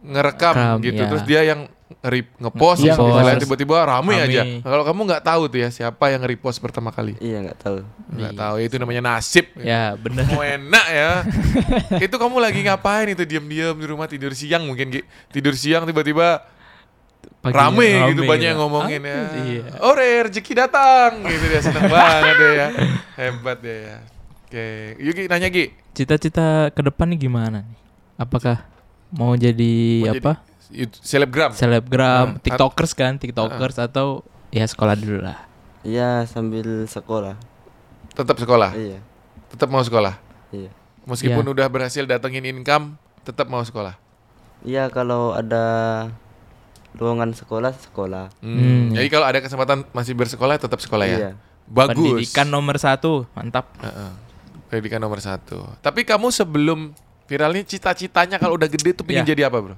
ngerekam 0.00 0.54
Rekam, 0.54 0.76
gitu. 0.80 0.96
iya. 0.96 1.08
Terus 1.08 1.24
dia 1.24 1.40
yang 1.44 1.60
nge- 1.98 2.36
ngepost 2.38 2.80
Iya, 2.80 2.94
gitu. 2.94 3.02
ngepost. 3.04 3.40
tiba-tiba 3.40 3.76
rame, 3.80 4.12
Rame. 4.12 4.24
aja. 4.24 4.42
Kalau 4.60 4.84
kamu 4.84 5.00
nggak 5.04 5.22
tahu 5.24 5.42
tuh 5.46 5.58
ya 5.58 5.68
siapa 5.68 6.04
yang 6.08 6.22
repost 6.22 6.58
pertama 6.58 6.88
kali. 6.88 7.16
Iya, 7.18 7.42
nggak 7.42 7.58
tahu. 7.58 7.76
Nggak 8.10 8.34
tahu 8.34 8.54
itu 8.58 8.74
namanya 8.76 9.02
nasib. 9.08 9.46
Ya, 9.56 9.94
benar. 9.94 10.28
Mau 10.28 10.40
enak 10.40 10.86
ya. 10.88 11.10
itu 12.06 12.14
kamu 12.14 12.36
lagi 12.38 12.60
ngapain 12.60 13.08
itu 13.08 13.22
diam-diam 13.22 13.74
di 13.74 13.86
rumah 13.86 14.06
tidur 14.06 14.30
siang 14.32 14.62
mungkin 14.62 14.92
tidur 15.28 15.52
siang 15.52 15.82
tiba-tiba 15.82 16.44
Pagi- 17.38 17.54
rame, 17.54 17.88
gitu 18.10 18.22
rame 18.22 18.30
banyak 18.30 18.46
yang 18.46 18.56
gitu. 18.56 18.64
ngomongin 18.64 19.00
ya. 19.00 19.18
Iya. 19.40 19.62
Ore 19.80 20.08
rezeki 20.24 20.52
datang 20.54 21.22
gitu 21.24 21.44
dia 21.46 21.60
seneng 21.60 21.86
banget 21.94 22.34
dia 22.36 22.50
ya. 22.52 22.68
Hebat 23.16 23.58
dia 23.58 23.76
ya. 23.76 23.96
Oke, 24.44 24.66
Yuki 24.98 25.22
nanya 25.26 25.48
Gi. 25.48 25.70
Cita-cita 25.92 26.70
ke 26.70 26.80
depan 26.80 27.10
nih 27.10 27.20
gimana 27.20 27.60
nih? 27.60 27.76
Apakah 28.16 28.64
mau 29.10 29.32
jadi 29.34 29.72
Mau 30.04 30.14
apa? 30.14 30.32
jadi 30.68 30.84
selebgram. 31.00 31.50
Selebgram, 31.52 32.36
Ah, 32.36 32.40
TikTokers 32.40 32.92
kan, 32.92 33.16
TikTokers 33.16 33.80
atau 33.80 34.20
ya 34.48 34.64
sekolah 34.64 34.94
dulu 34.94 35.24
lah. 35.24 35.48
Iya, 35.80 36.26
sambil 36.26 36.84
sekolah. 36.84 37.38
Tetap 38.12 38.36
sekolah. 38.36 38.74
Iya. 38.74 39.00
Tetap 39.48 39.68
mau 39.68 39.80
sekolah. 39.80 40.20
Iya. 40.50 40.68
Meskipun 41.08 41.40
Iya. 41.40 41.52
udah 41.56 41.66
berhasil 41.70 42.04
datengin 42.04 42.44
income, 42.44 43.00
tetap 43.24 43.48
mau 43.48 43.64
sekolah. 43.64 43.96
Iya, 44.60 44.90
kalau 44.90 45.32
ada 45.32 45.64
lowongan 46.98 47.32
sekolah, 47.32 47.72
sekolah. 47.72 48.28
Hmm. 48.40 48.58
Hmm. 48.58 48.86
Jadi 48.92 49.08
kalau 49.08 49.24
ada 49.24 49.38
kesempatan 49.38 49.86
masih 49.92 50.12
bersekolah 50.12 50.58
tetap 50.58 50.82
sekolah 50.82 51.06
ya. 51.06 51.18
Iya. 51.18 51.30
Bagus. 51.64 51.96
Pendidikan 51.96 52.48
nomor 52.48 52.76
satu, 52.76 53.28
mantap. 53.32 53.72
Heeh. 53.78 54.10
Pendidikan 54.68 55.00
nomor 55.00 55.20
satu. 55.20 55.64
Tapi 55.80 56.04
kamu 56.04 56.28
sebelum 56.28 56.92
viralnya 57.28 57.62
cita-citanya 57.62 58.36
kalau 58.36 58.56
udah 58.56 58.66
gede 58.66 58.90
tuh 58.92 59.04
pengen 59.04 59.22
Iya. 59.22 59.30
jadi 59.30 59.42
apa 59.46 59.58
bro? 59.60 59.76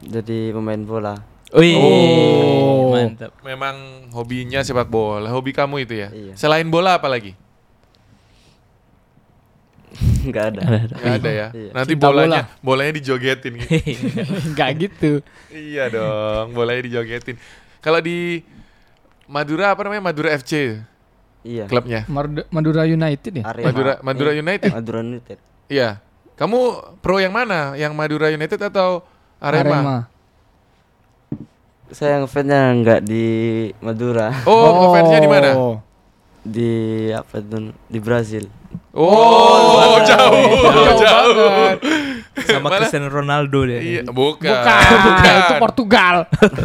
Jadi 0.00 0.54
pemain 0.54 0.80
bola. 0.80 1.14
Wih, 1.50 1.74
Oh. 1.74 2.94
mantap. 2.94 3.34
Memang 3.42 3.74
hobinya 4.10 4.62
sepak 4.62 4.86
bola. 4.86 5.26
Hobi 5.28 5.50
kamu 5.50 5.82
itu 5.82 5.98
ya. 5.98 6.08
Iya. 6.08 6.38
Selain 6.38 6.64
bola 6.64 6.94
apa 6.96 7.10
lagi? 7.10 7.34
Nggak 10.22 10.44
ada. 10.48 10.60
Ada, 10.62 10.76
ada. 10.78 10.94
Nggak 10.94 11.14
ada 11.16 11.30
ya. 11.30 11.46
Iya. 11.50 11.70
Nanti 11.74 11.92
Cinta 11.92 12.06
bolanya 12.06 12.42
bolanya 12.62 12.92
dijogetin. 12.94 13.52
gitu. 13.58 13.74
Enggak 14.48 14.70
gitu. 14.78 15.12
iya 15.50 15.90
dong, 15.90 16.54
bolanya 16.54 16.82
dijogetin. 16.82 17.36
Kalau 17.80 17.98
di 17.98 18.46
Madura 19.26 19.74
apa 19.74 19.80
namanya? 19.82 20.06
Madura 20.06 20.30
FC 20.32 20.78
Iya. 21.42 21.64
klubnya. 21.66 22.04
Madura 22.52 22.84
United 22.84 23.32
ya? 23.32 23.44
Arema. 23.44 23.66
Madura 23.66 23.92
Madura 24.00 24.30
Eh, 24.30 24.38
United. 24.38 24.70
Madura 24.70 24.98
United. 25.00 25.38
Iya. 25.66 25.90
Kamu 26.40 26.58
pro 27.04 27.20
yang 27.20 27.36
mana? 27.36 27.76
Yang 27.76 27.92
Madura 27.92 28.32
United 28.32 28.56
atau 28.56 29.04
Arema? 29.36 30.08
Saya 31.92 32.22
ngefansnya 32.24 32.62
nggak 32.80 33.00
di 33.04 33.26
Madura, 33.82 34.30
Oh, 34.48 34.94
fansnya 34.94 35.20
di 35.20 35.28
mana? 35.28 35.50
di 36.40 36.70
apa 37.12 37.44
itu? 37.44 37.76
Di 37.84 37.98
Brazil. 38.00 38.48
Oh, 38.96 39.98
jauh, 40.00 40.64
Jauh 40.64 40.96
jauh. 40.96 41.34
banget. 41.36 41.78
Sama 42.40 42.72
Mana? 42.72 42.78
Cristiano 42.80 43.10
Ronaldo 43.10 43.58
deh. 43.66 43.80
Iya, 43.82 44.02
bukan. 44.08 44.48
Bukan, 44.48 45.34
itu 45.36 45.54
Portugal. 45.60 46.16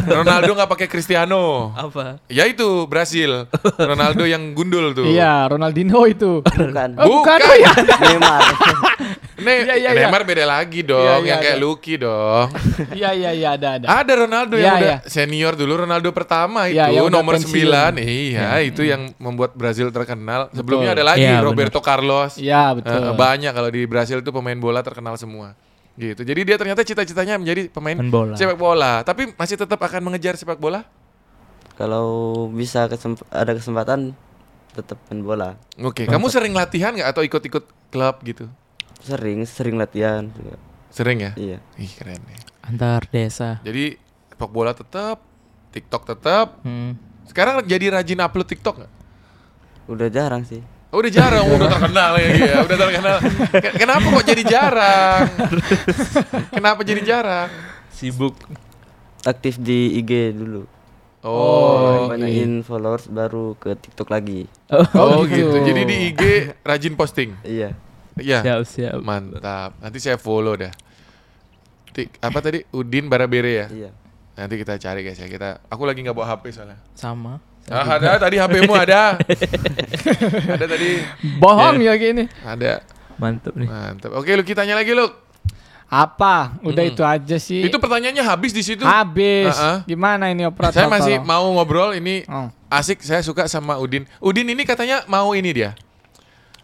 Ronaldo 0.08 0.50
nggak 0.56 0.70
pakai 0.70 0.86
Cristiano. 0.88 1.74
Apa? 1.76 2.22
Ya 2.30 2.48
itu 2.48 2.86
Brasil. 2.88 3.44
Ronaldo 3.76 4.24
yang 4.24 4.54
gundul 4.56 4.94
tuh. 4.94 5.04
Iya, 5.04 5.50
Ronaldinho 5.50 6.00
itu. 6.08 6.40
Bukan. 6.40 6.96
Oh, 6.96 7.20
bukan. 7.20 7.38
Bukan. 7.38 7.38
Oh, 7.44 7.56
ya. 7.60 7.72
Neymar. 8.00 8.40
Ne 9.36 9.52
Iya, 9.62 9.74
iya, 9.76 9.90
iya. 9.92 10.00
Neymar 10.02 10.24
beda 10.24 10.44
lagi 10.44 10.80
dong, 10.80 10.96
Iya, 10.98 11.12
iya, 11.14 11.28
yang 11.28 11.38
kayak 11.38 11.54
ada. 11.54 11.62
Lucky 11.62 11.94
dong. 11.96 12.46
Iya, 12.98 13.10
iya, 13.12 13.30
iya, 13.32 13.48
ada, 13.52 13.68
ada. 13.76 13.86
Ada 13.94 14.12
Ronaldo 14.16 14.54
yang 14.54 14.64
Iya, 14.66 14.72
udah 14.74 14.96
iya. 14.96 14.98
senior 15.06 15.52
dulu, 15.52 15.72
Ronaldo 15.78 16.08
pertama 16.10 16.66
itu 16.66 16.76
Iya, 16.78 17.00
udah 17.00 17.12
nomor 17.12 17.36
pensiun. 17.36 17.68
9. 17.68 18.00
Iya, 18.00 18.48
itu 18.64 18.82
yang 18.82 19.12
membuat 19.16 19.52
Brazil 19.52 19.88
terkenal. 19.90 20.48
Sebelumnya 20.50 20.90
Betul. 20.90 20.98
ada 20.98 21.04
lagi 21.06 21.20
Iya, 21.22 21.40
Roberto 21.40 21.80
Carlos. 21.80 22.32
Iya, 22.36 22.72
betul. 22.72 22.96
Eh, 22.96 23.12
banyak 23.12 23.52
kalau 23.52 23.68
di 23.68 23.82
Brasil 23.84 24.18
itu 24.18 24.30
pemain 24.30 24.56
bola 24.56 24.80
terkenal 24.80 25.14
semua. 25.14 25.52
Gitu. 25.94 26.20
Jadi 26.22 26.40
dia 26.42 26.56
ternyata 26.56 26.80
cita-citanya 26.82 27.36
menjadi 27.36 27.68
pemain 27.68 27.92
Main 27.94 28.08
bola. 28.08 28.34
sepak 28.34 28.54
bola, 28.54 29.00
tapi 29.00 29.32
masih 29.32 29.56
tetap 29.56 29.76
akan 29.78 30.00
mengejar 30.02 30.32
sepak 30.32 30.56
bola? 30.56 30.84
Kalau 31.74 32.08
bisa 32.50 32.84
kesemp- 32.86 33.24
ada 33.28 33.52
kesempatan 33.52 34.16
tetap 34.72 34.96
main 35.06 35.20
bola. 35.20 35.48
Oke, 35.78 36.04
kamu 36.04 36.26
sering 36.26 36.52
latihan 36.52 36.92
nggak 36.92 37.08
atau 37.10 37.20
ikut-ikut 37.22 37.64
klub 37.88 38.16
gitu? 38.22 38.44
Sering, 38.98 39.44
sering 39.44 39.76
latihan 39.76 40.26
juga. 40.28 40.56
Sering 40.88 41.18
ya? 41.20 41.32
Iya. 41.34 41.58
Ih, 41.76 41.90
keren 41.90 42.22
ya. 42.22 42.38
Antar 42.62 43.04
desa. 43.06 43.60
Jadi 43.60 43.94
sepak 44.28 44.48
bola 44.48 44.72
tetap, 44.72 45.20
TikTok 45.70 46.02
tetap. 46.06 46.60
Hmm. 46.62 46.96
Sekarang 47.24 47.60
jadi 47.62 47.92
rajin 47.92 48.18
upload 48.18 48.46
TikTok 48.46 48.74
nggak? 48.78 48.92
Udah 49.86 50.08
jarang 50.08 50.42
sih. 50.42 50.62
Oh, 50.88 50.98
udah 50.98 51.10
jarang, 51.10 51.44
udah 51.44 51.68
terkenal 51.68 52.12
ya, 52.16 52.28
iya, 52.32 52.54
udah 52.62 52.76
terkenal. 52.78 53.16
Ke- 53.52 53.74
Kenapa 53.76 54.06
kok 54.06 54.24
jadi 54.24 54.42
jarang? 54.46 55.22
Kenapa 56.48 56.80
jadi 56.82 57.02
jarang? 57.02 57.50
Sibuk. 57.90 58.38
Aktif 59.22 59.58
di 59.58 59.98
IG 59.98 60.32
dulu. 60.32 60.64
Oh, 61.20 62.06
Banyakin 62.06 62.62
followers 62.62 63.10
baru 63.10 63.58
ke 63.58 63.74
TikTok 63.74 64.08
lagi. 64.08 64.46
oh, 64.94 65.26
gitu. 65.26 65.50
gitu. 65.50 65.56
Jadi 65.60 65.80
di 65.82 65.96
IG 66.08 66.22
rajin 66.62 66.94
posting. 66.94 67.34
Iya. 67.42 67.74
Iya. 68.16 68.40
Siap, 68.40 68.60
siap. 68.64 68.96
Mantap. 69.00 69.76
Nanti 69.78 69.98
saya 70.00 70.16
follow 70.16 70.56
dah. 70.56 70.72
Tik, 71.92 72.20
apa 72.20 72.38
tadi? 72.40 72.64
Udin 72.72 73.08
Barabere 73.08 73.52
ya. 73.52 73.66
Iya. 73.68 73.90
Nanti 74.36 74.54
kita 74.56 74.76
cari 74.76 75.00
guys 75.00 75.16
ya. 75.16 75.28
Kita 75.28 75.64
aku 75.68 75.84
lagi 75.84 76.00
nggak 76.00 76.16
bawa 76.16 76.36
HP 76.36 76.52
soalnya. 76.52 76.76
Sama. 76.92 77.40
Ah, 77.66 77.98
ada 77.98 78.20
tadi 78.20 78.38
HP-mu 78.38 78.72
ada. 78.72 79.18
ada 80.54 80.64
tadi. 80.64 81.02
Bohong 81.40 81.82
ya 81.82 81.92
gini. 81.98 82.30
Ada. 82.40 82.84
Mantap 83.16 83.56
nih. 83.56 83.66
Mantap. 83.66 84.10
Oke, 84.14 84.36
lu 84.36 84.44
kita 84.44 84.62
tanya 84.62 84.76
lagi 84.76 84.92
lu. 84.92 85.08
Apa? 85.86 86.58
Udah 86.66 86.82
Mm-mm. 86.82 86.94
itu 86.94 87.02
aja 87.06 87.36
sih. 87.38 87.62
Itu 87.62 87.78
pertanyaannya 87.78 88.22
habis 88.22 88.50
di 88.50 88.62
situ. 88.62 88.82
habis. 88.82 89.54
Ah. 89.54 89.82
Gimana 89.86 90.30
ini 90.30 90.42
operator? 90.42 90.74
Saya 90.74 90.90
masih 90.90 91.22
tolong? 91.22 91.26
mau 91.26 91.46
ngobrol 91.54 91.90
ini 91.94 92.26
Oh. 92.26 92.50
asik. 92.68 93.02
Saya 93.02 93.22
suka 93.22 93.46
sama 93.46 93.78
Udin. 93.78 94.02
Udin 94.18 94.46
ini 94.46 94.62
katanya 94.66 95.06
mau 95.06 95.30
ini 95.32 95.50
dia. 95.54 95.78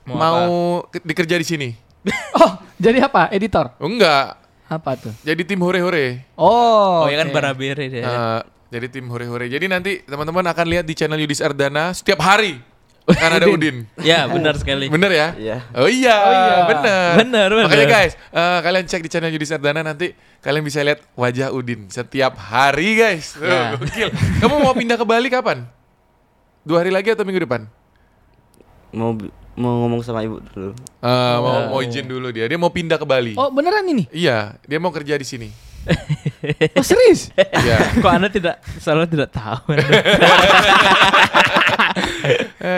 Mau 0.03 0.17
Mau, 0.17 0.53
ke- 0.87 1.01
dikerja 1.01 1.37
di 1.37 1.47
sini. 1.47 1.71
Oh, 2.35 2.59
jadi 2.75 3.05
apa? 3.05 3.31
Editor? 3.31 3.77
Oh, 3.77 3.87
enggak. 3.87 4.35
Apa 4.67 4.97
tuh? 4.97 5.13
Jadi 5.21 5.45
tim 5.45 5.61
hore-hore. 5.61 6.27
Oh, 6.35 7.05
Oh, 7.05 7.07
ya 7.07 7.21
kan 7.21 7.29
barabere 7.29 7.87
dia. 7.87 8.03
Eh, 8.03 8.41
jadi 8.71 8.87
tim 8.89 9.07
hore-hore. 9.07 9.47
Jadi 9.47 9.67
nanti 9.67 10.01
teman-teman 10.03 10.43
akan 10.45 10.67
lihat 10.67 10.83
di 10.83 10.93
channel 10.93 11.17
Yudis 11.17 11.39
Ardana 11.39 11.93
setiap 11.93 12.19
hari 12.19 12.59
kan 13.05 13.31
ada 13.33 13.51
Udin. 13.53 13.83
ya, 13.99 14.27
benar 14.27 14.55
sekali. 14.55 14.87
Bener 14.87 15.11
ya? 15.11 15.29
Iya. 15.35 15.59
Oh 15.73 15.87
iya, 15.87 16.17
Oh 16.17 16.33
iya. 16.33 16.55
bener. 16.65 17.11
Bener, 17.21 17.49
bener. 17.53 17.65
Makanya 17.67 17.87
guys, 17.87 18.13
eh, 18.15 18.59
kalian 18.61 18.85
cek 18.85 19.03
di 19.03 19.11
channel 19.11 19.31
Yudis 19.31 19.51
Ardana 19.51 19.83
nanti 19.85 20.11
kalian 20.39 20.63
bisa 20.63 20.81
lihat 20.81 21.03
wajah 21.13 21.51
Udin 21.51 21.87
setiap 21.87 22.35
hari 22.35 22.97
guys. 22.97 23.37
Ya. 23.37 23.75
gokil. 23.77 24.09
Kamu 24.39 24.55
mau 24.59 24.73
pindah 24.73 24.95
ke 24.95 25.05
Bali 25.05 25.29
kapan? 25.29 25.63
Dua 26.63 26.79
hari 26.79 26.91
lagi 26.91 27.11
atau 27.11 27.23
minggu 27.23 27.43
depan? 27.43 27.67
Mau 28.91 29.19
mau 29.53 29.85
ngomong 29.85 30.01
sama 30.01 30.25
ibu 30.25 30.41
dulu. 30.53 30.73
Eh, 31.03 31.37
mau 31.39 31.77
mau 31.77 31.81
izin 31.85 32.09
dulu 32.09 32.33
dia. 32.33 32.49
Dia 32.49 32.57
mau 32.57 32.73
pindah 32.73 32.97
ke 32.97 33.05
Bali. 33.05 33.37
Oh, 33.37 33.53
beneran 33.53 33.85
ini? 33.85 34.09
Iya, 34.09 34.57
dia 34.65 34.79
mau 34.81 34.89
kerja 34.93 35.17
di 35.17 35.27
sini. 35.27 35.49
Oh, 36.79 36.83
serius? 36.83 37.31
Iya. 37.39 37.79
Kok 38.03 38.11
Anda 38.11 38.27
tidak 38.27 38.59
selalu 38.83 39.07
tidak 39.15 39.31
tahu? 39.31 39.75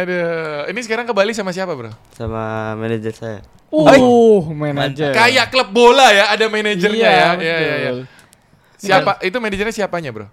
Aduh, 0.04 0.68
ini 0.68 0.80
sekarang 0.84 1.08
ke 1.08 1.12
Bali 1.16 1.32
sama 1.32 1.52
siapa, 1.52 1.72
Bro? 1.72 1.92
Sama 2.12 2.72
manajer 2.76 3.12
saya. 3.16 3.40
Uh, 3.72 4.44
manajer. 4.52 5.16
Kayak 5.16 5.48
klub 5.48 5.72
bola 5.72 6.12
ya, 6.12 6.30
ada 6.32 6.44
manajernya 6.46 7.08
Iya, 7.08 7.08
ya. 7.08 7.28
Iya, 7.40 7.56
iya, 7.56 7.74
iya. 7.76 7.92
Siapa? 8.76 9.16
Itu 9.24 9.40
manajernya 9.40 9.74
siapanya, 9.74 10.12
Bro? 10.12 10.28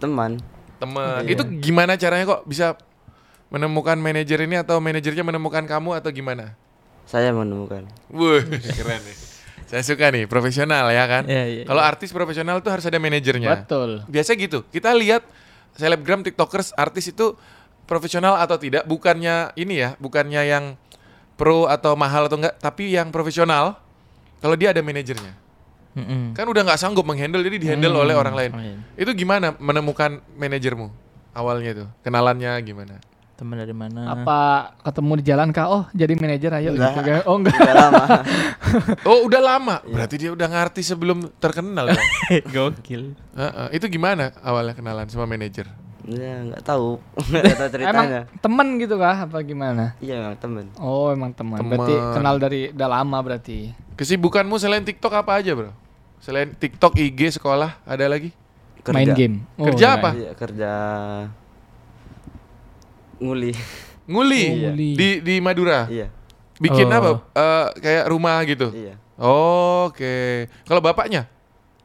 Teman. 0.00 0.36
Temen. 0.76 1.20
Iya. 1.24 1.32
Itu 1.32 1.42
gimana 1.64 1.96
caranya 1.96 2.24
kok 2.28 2.44
bisa 2.44 2.76
menemukan 3.52 4.00
manajer 4.00 4.40
ini 4.48 4.56
atau 4.56 4.80
manajernya 4.80 5.20
menemukan 5.20 5.68
kamu 5.68 6.00
atau 6.00 6.08
gimana? 6.08 6.56
Saya 7.04 7.36
menemukan. 7.36 7.84
Wuh, 8.08 8.40
keren 8.72 9.04
nih. 9.04 9.16
Saya 9.68 9.84
suka 9.84 10.08
nih, 10.08 10.24
profesional 10.24 10.88
ya 10.88 11.04
kan. 11.04 11.24
Iya, 11.28 11.44
iya, 11.48 11.62
Kalau 11.68 11.80
artis 11.84 12.12
profesional 12.12 12.64
tuh 12.64 12.72
harus 12.72 12.84
ada 12.88 12.96
manajernya. 12.96 13.64
Betul. 13.64 14.04
Biasa 14.08 14.36
gitu. 14.36 14.64
Kita 14.68 14.92
lihat 14.96 15.24
selebgram, 15.76 16.24
tiktokers, 16.24 16.72
artis 16.76 17.12
itu 17.12 17.36
profesional 17.84 18.40
atau 18.40 18.56
tidak, 18.56 18.88
bukannya 18.88 19.52
ini 19.56 19.84
ya, 19.84 19.96
bukannya 20.00 20.42
yang 20.48 20.64
pro 21.36 21.68
atau 21.68 21.92
mahal 21.96 22.28
atau 22.28 22.40
enggak, 22.40 22.56
tapi 22.60 22.92
yang 22.96 23.12
profesional. 23.12 23.76
Kalau 24.42 24.58
dia 24.58 24.74
ada 24.74 24.82
manajernya, 24.82 25.38
Mm-mm. 25.94 26.34
kan 26.34 26.42
udah 26.50 26.66
nggak 26.66 26.80
sanggup 26.80 27.06
menghandle, 27.06 27.46
jadi 27.46 27.62
dihandle 27.62 27.94
Hmm. 27.94 28.02
oleh 28.02 28.14
orang 28.18 28.34
lain. 28.34 28.50
Oh, 28.50 28.58
iya. 28.58 28.76
Itu 28.98 29.14
gimana 29.14 29.54
menemukan 29.54 30.18
manajermu 30.34 30.90
awalnya 31.30 31.84
tuh? 31.84 31.88
Kenalannya 32.02 32.50
gimana? 32.66 32.98
Teman 33.42 33.58
dari 33.58 33.74
mana? 33.74 34.06
Apa 34.06 34.38
ketemu 34.86 35.18
di 35.18 35.24
jalan 35.26 35.50
kah? 35.50 35.66
Oh, 35.66 35.82
jadi 35.90 36.14
manajer 36.14 36.62
ayo 36.62 36.78
Enggak. 36.78 36.94
gitu 36.94 37.00
kan. 37.02 37.20
Oh, 37.26 37.36
enggak. 37.42 37.58
Udah 37.58 37.74
lama. 37.74 38.04
Oh 39.04 39.18
udah 39.26 39.42
lama, 39.42 39.76
berarti 39.84 40.14
dia 40.16 40.30
udah 40.30 40.46
ngerti 40.46 40.80
sebelum 40.80 41.26
terkenal. 41.36 41.90
dong. 41.90 42.08
Gokil. 42.54 43.18
Heeh, 43.34 43.66
Itu 43.74 43.90
gimana 43.90 44.30
awalnya 44.40 44.72
kenalan 44.72 45.10
sama 45.10 45.26
manajer? 45.26 45.66
ya 46.02 46.38
nggak 46.46 46.62
tahu. 46.62 46.98
Nggak 47.30 47.58
tahu 47.58 47.68
Emang 47.78 48.06
ceritanya. 48.06 48.20
temen 48.38 48.68
gitu 48.78 48.94
kah 48.94 49.26
apa 49.26 49.38
gimana? 49.42 49.98
Iya 49.98 50.22
memang 50.22 50.38
teman. 50.38 50.64
Oh, 50.78 51.10
emang 51.10 51.34
teman. 51.34 51.58
Temen. 51.58 51.74
Berarti 51.74 51.94
kenal 52.14 52.34
dari 52.38 52.60
udah 52.70 52.88
lama 52.88 53.18
berarti. 53.18 53.74
Kesibukanmu 53.94 54.54
selain 54.56 54.82
TikTok 54.82 55.12
apa 55.12 55.42
aja 55.42 55.50
bro? 55.52 55.74
Selain 56.18 56.54
TikTok, 56.54 56.94
IG, 56.96 57.36
sekolah, 57.36 57.82
ada 57.82 58.06
lagi? 58.06 58.30
Main 58.86 59.10
game. 59.14 59.42
Oh, 59.58 59.66
Kerja 59.66 59.86
iya. 59.88 59.98
apa? 59.98 60.10
Iya, 60.14 60.30
kerja 60.34 60.70
nguli. 63.22 63.52
Nguli 64.04 64.42
Oh, 64.44 64.56
nguli. 64.68 64.90
di 64.92 65.08
di 65.22 65.34
Madura. 65.38 65.86
iya. 65.86 66.10
Bikin 66.58 66.86
Oh. 66.86 66.92
apa? 66.92 67.10
Eh, 67.32 67.66
kayak 67.80 68.04
rumah 68.06 68.38
gitu. 68.42 68.70
Iya. 68.70 68.94
Oke. 69.16 70.46
Kalau 70.62 70.78
bapaknya 70.78 71.26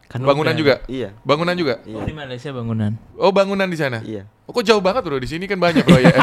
Kan 0.07 0.23
bangunan 0.23 0.49
udah. 0.49 0.57
juga. 0.57 0.75
Iya. 0.87 1.11
Bangunan 1.21 1.53
juga. 1.53 1.83
Oh, 1.83 1.89
Iya. 1.93 2.03
di 2.03 2.13
Malaysia 2.13 2.49
bangunan. 2.49 2.91
Oh 3.13 3.29
bangunan 3.29 3.65
di 3.65 3.75
sana. 3.75 3.99
Iya. 4.01 4.25
Oh, 4.43 4.51
kok 4.51 4.63
jauh 4.63 4.79
banget 4.79 5.03
bro? 5.03 5.19
Di 5.19 5.27
sini 5.27 5.43
kan 5.43 5.59
banyak 5.59 5.83
proyek. 5.83 6.07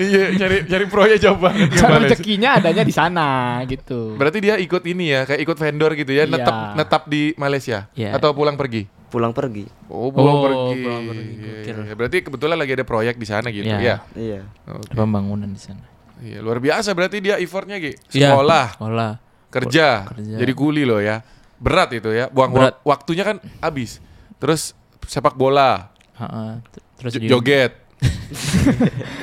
iya, 0.00 0.32
cari 0.34 0.56
cari 0.64 0.84
proyek 0.86 1.18
jauh 1.20 1.36
banget. 1.36 1.68
Sih? 1.70 1.84
rezekinya 1.84 2.56
adanya 2.56 2.82
di 2.82 2.94
sana 2.94 3.60
gitu. 3.64 4.16
Berarti 4.16 4.38
dia 4.40 4.54
ikut 4.56 4.80
ini 4.84 5.12
ya, 5.12 5.20
kayak 5.24 5.40
ikut 5.42 5.56
vendor 5.56 5.92
gitu 5.92 6.08
ya, 6.10 6.24
Iya. 6.24 6.32
netap 6.32 6.56
netap 6.74 7.02
di 7.06 7.36
Malaysia 7.36 7.86
Iya. 7.92 8.16
atau 8.16 8.32
pulang 8.32 8.56
pergi. 8.56 8.88
Pulang 9.08 9.32
pergi. 9.32 9.64
Oh, 9.86 10.08
pulang 10.08 10.34
Oh, 10.34 10.42
pergi. 10.44 10.80
pulang 10.80 11.02
pergi. 11.06 11.24
Iya, 11.30 11.48
Gokil. 11.64 11.76
iya. 11.82 11.94
Berarti 11.94 12.16
kebetulan 12.20 12.56
lagi 12.56 12.72
ada 12.72 12.84
proyek 12.84 13.14
di 13.14 13.24
sana 13.24 13.48
gitu. 13.48 13.64
Iya. 13.64 13.78
Iya. 13.78 13.96
Iya. 14.14 14.40
Oke. 14.68 14.92
Pembangunan 14.92 15.48
di 15.48 15.58
sana. 15.58 15.84
Iya, 16.18 16.38
luar 16.38 16.58
biasa 16.58 16.92
berarti 16.92 17.18
dia 17.18 17.36
effortnya 17.36 17.78
Gi. 17.78 17.96
Iya, 18.10 18.32
Sekolah, 18.32 18.66
Sekolah. 18.74 19.12
kerja, 19.48 19.88
kerja. 20.08 20.36
jadi 20.36 20.52
kuli 20.52 20.82
loh 20.82 20.98
ya. 20.98 21.24
Berat 21.56 21.90
itu 21.92 22.10
ya. 22.10 22.28
Buang 22.28 22.52
Berat. 22.52 22.76
wak- 22.76 23.00
waktunya 23.00 23.24
kan 23.24 23.36
habis. 23.58 24.02
Terus 24.36 24.74
sepak 25.02 25.34
bola, 25.34 25.88
Ha-ha. 26.14 26.60
Terus 26.96 27.14
joget. 27.22 27.72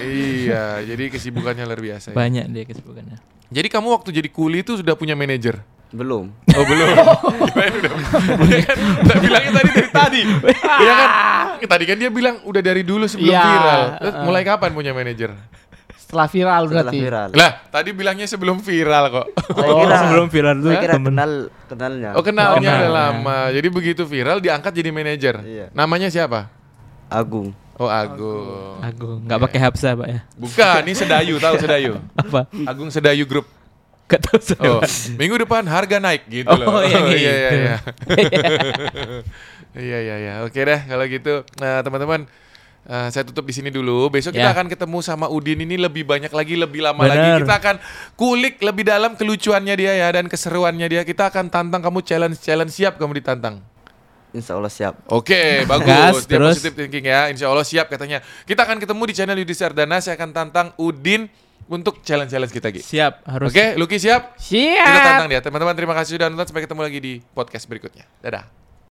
iya, 0.02 0.82
jadi 0.82 1.04
kesibukannya 1.10 1.64
luar 1.64 1.80
biasa. 1.80 2.12
ya. 2.12 2.16
banyak 2.16 2.46
dia 2.50 2.64
kesibukannya. 2.64 3.18
Jadi 3.48 3.68
kamu 3.68 3.88
waktu 3.92 4.10
jadi 4.12 4.28
kuli 4.28 4.60
itu 4.60 4.76
sudah 4.76 4.96
punya 4.96 5.14
manajer? 5.14 5.62
Belum. 5.96 6.26
Oh 6.50 6.64
belum. 6.64 6.88
Dia 8.46 8.60
kan 8.62 8.78
udah 9.02 9.18
bilangnya 9.18 9.52
tadi 9.54 9.70
dari 9.72 9.90
tadi. 9.90 10.22
Iya 10.84 10.94
kan? 10.94 11.10
Tadi 11.66 11.84
kan 11.86 11.98
dia 11.98 12.10
bilang 12.10 12.36
udah 12.44 12.62
dari 12.62 12.84
dulu 12.84 13.08
sebelum 13.08 13.32
Iya, 13.32 13.42
viral. 13.42 13.82
Terus 13.98 14.16
mulai 14.22 14.44
kapan 14.44 14.72
punya 14.72 14.92
manajer? 14.92 15.32
Setelah 15.96 16.28
viral 16.28 16.64
Setelah 16.64 16.84
berarti. 16.84 16.98
viral. 17.00 17.28
Lah, 17.34 17.52
tadi 17.66 17.90
bilangnya 17.92 18.28
sebelum 18.28 18.58
viral 18.60 19.04
kok. 19.10 19.28
Saya 19.50 19.66
Oh, 19.66 19.82
kira 19.82 19.96
sebelum 19.98 20.28
viral 20.30 20.56
tuh 20.56 20.70
saya 20.70 20.80
kira 20.80 20.94
temen. 20.94 21.10
kenal 21.10 21.32
kenalnya. 21.66 22.10
Oh 22.14 22.22
kenalnya 22.22 22.60
Kenal. 22.62 22.78
udah 22.78 22.92
lama. 22.92 23.38
Jadi 23.50 23.68
begitu 23.70 24.04
viral 24.06 24.38
diangkat 24.38 24.72
jadi 24.72 24.90
manajer. 24.92 25.36
Iya. 25.42 25.66
Namanya 25.72 26.08
siapa? 26.08 26.52
Agung. 27.08 27.56
Oh 27.76 27.90
Agung. 27.90 28.80
Agung, 28.80 29.18
nggak 29.24 29.40
pakai 29.42 29.60
hapsa 29.62 29.96
pak 29.96 30.08
ya? 30.08 30.20
Bukan, 30.34 30.80
ini 30.86 30.94
Sedayu, 30.94 31.36
tahu 31.38 31.56
Sedayu? 31.58 32.00
Apa? 32.22 32.48
Agung 32.64 32.88
Sedayu 32.88 33.26
Group. 33.26 33.48
Gak 34.06 34.22
tahu 34.22 34.38
saya. 34.38 34.70
Oh, 34.70 34.82
minggu 35.18 35.34
depan 35.40 35.66
harga 35.66 35.98
naik 35.98 36.30
gitu 36.30 36.46
Oh, 36.46 36.56
loh. 36.56 36.86
iya 36.86 37.00
iya 37.10 37.10
gitu. 37.10 37.56
iya. 37.58 37.76
Iya 39.76 39.98
iya 40.00 40.16
iya. 40.18 40.34
Oke 40.48 40.62
deh 40.62 40.80
kalau 40.82 41.04
gitu. 41.04 41.44
Nah, 41.60 41.84
teman-teman 41.84 42.24
eh, 42.86 43.08
saya 43.12 43.28
tutup 43.28 43.44
di 43.44 43.52
sini 43.52 43.68
dulu. 43.68 44.08
Besok 44.08 44.32
kita 44.32 44.48
Ya. 44.48 44.56
akan 44.56 44.72
ketemu 44.72 45.04
sama 45.04 45.28
Udin 45.28 45.60
ini 45.60 45.76
lebih 45.76 46.08
banyak 46.08 46.32
lagi, 46.32 46.56
lebih 46.56 46.80
lama 46.80 47.04
Benar. 47.04 47.12
lagi. 47.12 47.30
Kita 47.44 47.56
akan 47.60 47.76
kulik 48.16 48.56
lebih 48.62 48.88
dalam 48.88 49.20
kelucuannya 49.20 49.76
dia 49.76 49.94
ya 49.98 50.08
dan 50.14 50.32
keseruannya 50.32 50.88
dia. 50.88 51.02
Kita 51.04 51.28
akan 51.28 51.52
tantang 51.52 51.84
kamu 51.84 52.00
challenge-challenge 52.02 52.72
siap 52.72 52.96
kamu 52.96 53.20
ditantang. 53.20 53.60
Insya 54.32 54.56
Allah 54.56 54.72
siap. 54.72 54.96
Oke, 55.12 55.34
Gas, 55.64 55.68
bagus. 55.68 56.24
Dia 56.24 56.36
terus. 56.40 56.56
positive 56.56 56.76
thinking 56.78 57.06
ya. 57.08 57.28
Insya 57.28 57.52
Allah 57.52 57.64
siap 57.64 57.88
katanya. 57.88 58.24
Kita 58.44 58.64
akan 58.64 58.80
ketemu 58.80 59.02
di 59.08 59.14
channel 59.14 59.38
Yudi 59.40 59.56
Sardana. 59.56 60.00
Saya 60.00 60.16
akan 60.16 60.32
tantang 60.32 60.68
Udin 60.76 61.28
untuk 61.70 62.02
challenge-challenge 62.06 62.54
kita, 62.54 62.70
Gi. 62.70 62.82
Siap, 62.82 63.26
harus. 63.26 63.50
Oke, 63.50 63.74
Lucky 63.78 63.98
siap? 63.98 64.38
Siap. 64.38 64.86
Kita 64.86 65.00
tantang 65.02 65.30
dia. 65.30 65.42
Teman-teman 65.42 65.74
terima 65.74 65.94
kasih 65.98 66.18
sudah 66.18 66.28
nonton. 66.30 66.46
Sampai 66.46 66.64
ketemu 66.66 66.82
lagi 66.86 67.00
di 67.02 67.14
podcast 67.34 67.66
berikutnya. 67.66 68.06
Dadah. 68.22 68.65